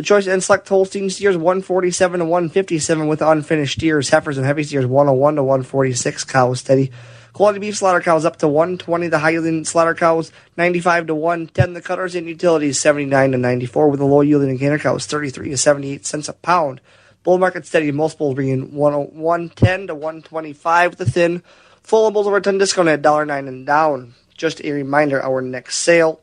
[0.00, 4.08] The choice and select Holstein steers 147 to 157 with unfinished steers.
[4.08, 6.24] Heifers and heavy steers 101 to 146.
[6.24, 6.90] Cows steady.
[7.34, 9.08] Quality beef slaughter cows up to 120.
[9.08, 11.74] The high yielding slaughter cows 95 to 110.
[11.74, 13.90] The cutters and utilities 79 to 94.
[13.90, 16.80] With the low yielding gainer cows 33 to 78 cents a pound.
[17.22, 17.92] Bull market steady.
[17.92, 20.92] Most bulls bringing 110 to 125.
[20.92, 21.42] With the thin
[21.82, 24.14] full bulls over a ton discount at $1.09 and down.
[24.34, 26.22] Just a reminder, our next sale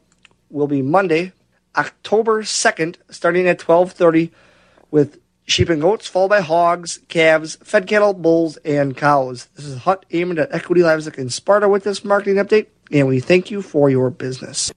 [0.50, 1.34] will be Monday,
[1.78, 4.32] October 2nd, starting at 12:30
[4.92, 9.48] with sheep and goats, followed by hogs, calves, fed cattle, bulls, and cows.
[9.56, 13.08] This is a Hut aimed at Equity Livestock in Sparta with this marketing update, and
[13.08, 14.72] we thank you for your business.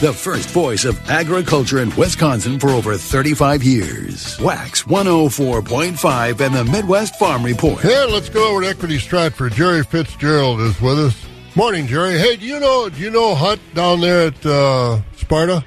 [0.00, 4.38] The first voice of agriculture in Wisconsin for over 35 years.
[4.38, 7.80] Wax 104.5 and the Midwest Farm Report.
[7.80, 9.54] Hey, let's go over to Equity Stratford.
[9.54, 11.26] Jerry Fitzgerald is with us.
[11.56, 12.16] Morning, Jerry.
[12.16, 15.62] Hey, do you know do you know Hut down there at uh, Sparta?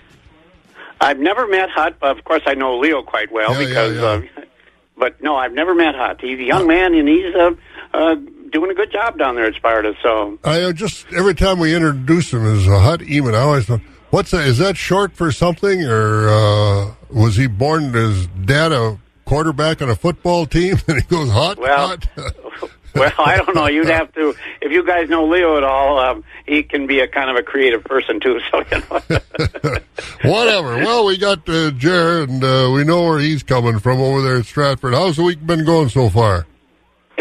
[1.00, 3.96] I've never met Hut, but of course I know Leo quite well Yeah, yeah, because.
[3.96, 4.42] yeah.
[4.42, 4.46] Uh,
[4.98, 6.20] but no, I've never met Hut.
[6.20, 7.52] He's a young man and he's uh,
[7.94, 8.16] uh,
[8.52, 9.94] doing a good job down there at Sparta.
[10.02, 13.66] So I uh, just every time we introduce him as a Hut Eamon, I always
[13.66, 14.48] thought, what's that?
[14.48, 19.90] Is that short for something, or uh, was he born as dad a quarterback on
[19.92, 21.60] a football team and he goes Hut?
[21.60, 22.08] Well, Hut?
[22.96, 23.68] well, I don't know.
[23.68, 26.00] You'd have to if you guys know Leo at all.
[26.00, 28.40] Um, he can be a kind of a creative person too.
[28.52, 29.80] So you know.
[30.30, 30.78] Whatever.
[30.78, 34.38] Well, we got uh, Jer, and uh, we know where he's coming from over there
[34.38, 34.94] at Stratford.
[34.94, 36.46] How's the week been going so far?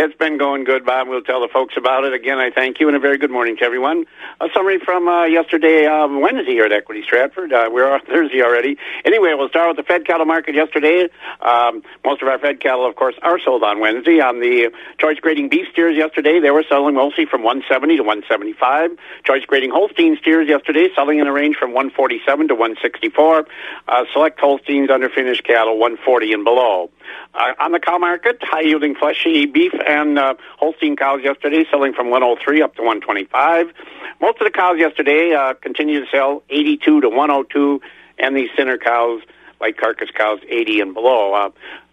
[0.03, 1.09] It's been going good, Bob.
[1.09, 2.14] We'll tell the folks about it.
[2.14, 4.07] Again, I thank you, and a very good morning to everyone.
[4.40, 7.53] A summary from uh, yesterday, um, Wednesday here at Equity Stratford.
[7.53, 8.78] Uh, we're on Thursday already.
[9.05, 11.11] Anyway, we'll start with the Fed cattle market yesterday.
[11.42, 14.22] Um, most of our Fed cattle, of course, are sold on Wednesday.
[14.22, 18.92] On the choice grading beef steers yesterday, they were selling mostly from 170 to 175.
[19.24, 23.46] Choice grading Holstein steers yesterday, selling in a range from 147 to 164.
[23.86, 26.88] Uh, select Holsteins under finished cattle, 140 and below.
[27.34, 31.93] Uh, on the cow market, high yielding fleshy beef and uh, Holstein cows yesterday selling
[31.93, 33.72] from 103 up to 125.
[34.20, 37.80] Most of the cows yesterday uh, continue to sell 82 to 102,
[38.18, 39.22] and these thinner cows,
[39.61, 41.34] like carcass cows, 80 and below.
[41.34, 41.51] Uh,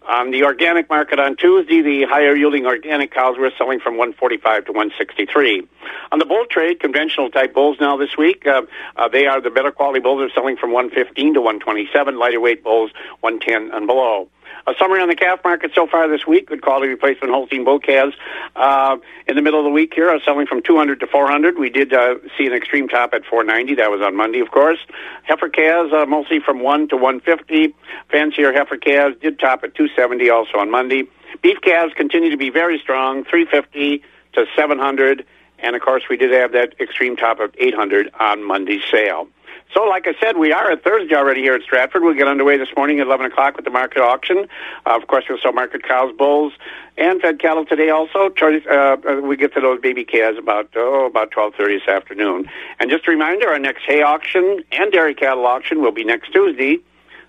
[0.08, 4.64] on the organic market on Tuesday, the higher yielding organic cows were selling from 145
[4.64, 5.68] to 163.
[6.12, 8.62] On the bull trade, conventional type bulls now this week, uh,
[8.96, 12.64] uh, they are the better quality bulls are selling from 115 to 127, lighter weight
[12.64, 12.90] bulls
[13.20, 14.28] 110 and below.
[14.66, 16.48] A summary on the calf market so far this week.
[16.48, 18.14] Good quality replacement Holstein bull calves.
[18.54, 21.58] Uh, in the middle of the week here are selling from 200 to 400.
[21.58, 23.76] We did uh, see an extreme top at 490.
[23.76, 24.78] That was on Monday, of course.
[25.24, 27.74] Heifer calves uh, mostly from 1 to 150.
[28.10, 31.04] Fancier heifer calves did top at 270 also on Monday.
[31.42, 34.02] Beef calves continue to be very strong, 350
[34.34, 35.24] to 700.
[35.60, 39.28] And of course, we did have that extreme top of 800 on Monday's sale.
[39.74, 42.02] So, like I said, we are at Thursday already here at Stratford.
[42.02, 44.48] We'll get underway this morning at 11 o'clock with the market auction.
[44.86, 46.54] Uh, of course, we'll sell market cows, bulls,
[46.96, 48.32] and fed cattle today also.
[48.40, 52.48] Uh, uh, we get to those baby calves about, oh, about 12.30 this afternoon.
[52.80, 56.32] And just a reminder, our next hay auction and dairy cattle auction will be next
[56.32, 56.78] Tuesday.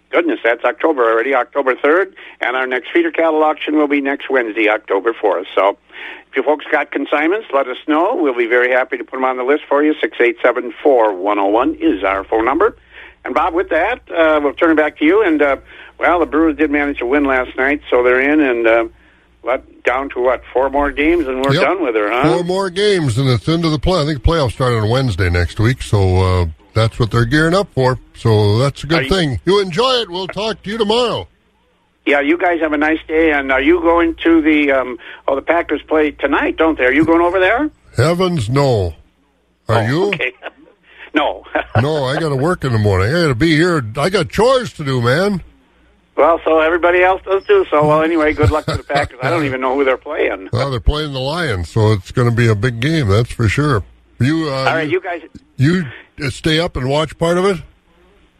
[0.10, 2.14] Goodness, that's October already, October 3rd.
[2.41, 5.45] And our next feeder cattle auction will be next Wednesday, October 4th.
[5.53, 5.78] So
[6.30, 8.16] if you folks got consignments, let us know.
[8.16, 9.93] We'll be very happy to put them on the list for you.
[10.84, 12.76] 687-4101 is our phone number.
[13.26, 15.22] And Bob, with that, uh, we'll turn it back to you.
[15.24, 15.57] And, uh,
[15.99, 18.39] well, the Brewers did manage to win last night, so they're in.
[18.39, 18.86] And, uh,
[19.41, 21.62] what, down to what, four more games and we're Yep.
[21.64, 22.36] done with her, huh?
[22.36, 24.01] Four more games, and it's into the play.
[24.01, 26.45] I think the playoffs start on Wednesday next week, so uh,
[26.80, 27.99] that's what they're gearing up for.
[28.15, 29.39] So that's a good you- thing.
[29.45, 30.09] You enjoy it.
[30.09, 31.27] We'll talk to you tomorrow.
[32.05, 33.32] Yeah, you guys have a nice day.
[33.32, 36.86] And are you going to the, um, oh, the Packers play tonight, don't they?
[36.86, 37.69] Are you going over there?
[37.95, 38.95] Heavens, no.
[39.67, 40.05] Are you?
[40.05, 40.34] Oh, Okay.
[41.13, 41.43] no.
[41.82, 43.09] no, I got to work in the morning.
[43.09, 43.84] I got to be here.
[43.97, 45.43] I got chores to do, man.
[46.15, 47.65] Well, so everybody else does too.
[47.69, 49.19] So, well, anyway, good luck to the Packers.
[49.21, 50.49] I don't even know who they're playing.
[50.51, 53.07] Well, they're playing the Lions, so it's going to be a big game.
[53.07, 53.84] That's for sure.
[54.19, 55.21] You, uh, All right, you guys.
[55.57, 55.86] you
[56.32, 57.57] stay up and watch part of it.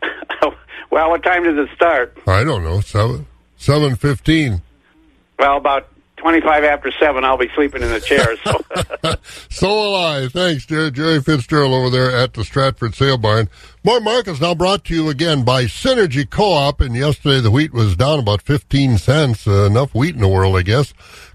[0.92, 2.18] Well, what time does it start?
[2.26, 2.82] I don't know.
[2.82, 3.28] Seven
[3.58, 4.64] seven fifteen.
[5.38, 7.24] Well, about twenty-five after seven.
[7.24, 8.36] I'll be sleeping in the chair.
[8.44, 8.60] So,
[9.50, 10.28] So will I.
[10.30, 13.50] Thanks, Jerry, Jerry Fitzgerald over there at the Stratford Sale Barn.
[13.84, 16.82] More markets now brought to you again by Synergy Co-op.
[16.82, 19.48] And yesterday the wheat was down about 15 cents.
[19.48, 20.92] Uh, enough wheat in the world, I guess.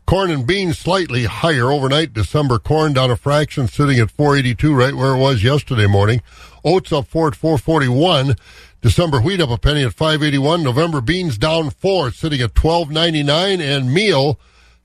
[0.07, 2.13] Corn and beans slightly higher overnight.
[2.13, 6.21] December corn down a fraction, sitting at 482, right where it was yesterday morning.
[6.63, 8.37] Oats up four at 441.
[8.83, 10.63] December wheat up a penny at 581.
[10.63, 13.63] November beans down four, sitting at 1299.
[13.63, 14.39] And meal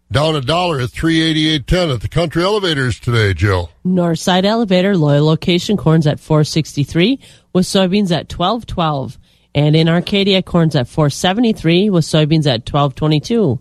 [0.09, 3.71] down a dollar at 388.10 at the country elevators today, Jill.
[3.85, 7.19] Northside Elevator, loyal location, corn's at 463
[7.53, 9.17] with soybeans at 1212.
[9.53, 13.59] And in Arcadia, corn's at 473 with soybeans at 1222.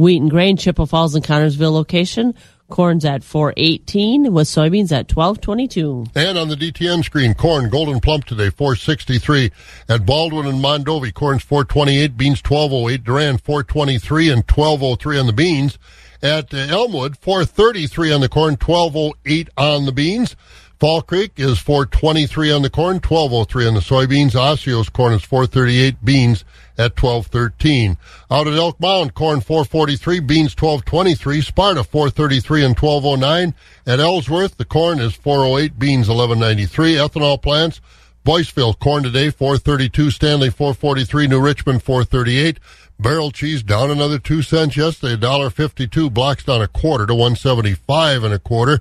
[0.00, 2.34] Wheat and grain, Chippewa Falls and Connorsville location,
[2.70, 6.06] corn's at 418 with soybeans at 1222.
[6.14, 9.52] And on the DTN screen, corn golden plump today, 463.
[9.90, 15.78] At Baldwin and Mondovi, corn's 428, beans 1208, Durand 423 and 1203 on the beans.
[16.22, 20.34] At uh, Elmwood, 433 on the corn, 1208 on the beans.
[20.78, 24.32] Fall Creek is 423 on the corn, 1203 on the soybeans.
[24.32, 26.46] Osseo's corn is 438, beans
[26.80, 27.98] at 1213.
[28.30, 33.54] Out at Elk Mound, corn 443, beans 1223, Sparta 433 and 1209.
[33.86, 36.94] At Ellsworth, the corn is 408, beans 1193.
[36.94, 37.80] Ethanol plants,
[38.24, 42.58] Boyceville corn today 432, Stanley 443, New Richmond 438.
[42.98, 46.12] Barrel cheese down another two cents yesterday, $1.52.
[46.12, 48.80] Blocks down a quarter to 175 and a quarter.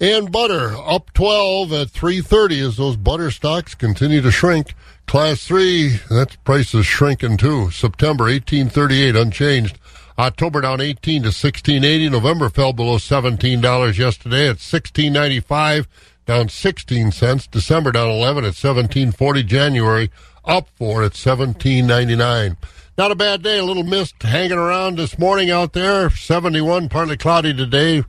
[0.00, 4.74] And butter up 12 at 330 as those butter stocks continue to shrink.
[5.06, 7.70] Class 3, that price is shrinking too.
[7.70, 9.78] September 1838 unchanged.
[10.18, 12.08] October down 18 to 1680.
[12.08, 15.86] November fell below $17 yesterday at 1695
[16.24, 17.46] down 16 cents.
[17.46, 19.42] December down 11 at 1740.
[19.42, 20.10] January
[20.46, 22.56] up 4 at 1799.
[22.96, 23.58] Not a bad day.
[23.58, 26.08] A little mist hanging around this morning out there.
[26.08, 28.04] 71, partly cloudy today.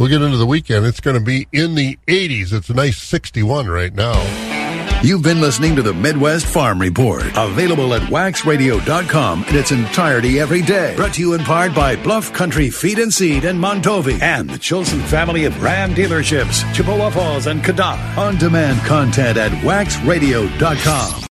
[0.00, 0.86] We'll get into the weekend.
[0.86, 2.54] It's going to be in the 80s.
[2.54, 4.16] It's a nice 61 right now.
[5.02, 10.62] You've been listening to the Midwest Farm Report, available at waxradio.com in its entirety every
[10.62, 10.96] day.
[10.96, 14.58] Brought to you in part by Bluff Country Feed and Seed and Mondovi and the
[14.58, 18.16] Chilson family of Ram dealerships, Chippewa Falls and Cadott.
[18.16, 21.24] On demand content at waxradio.com.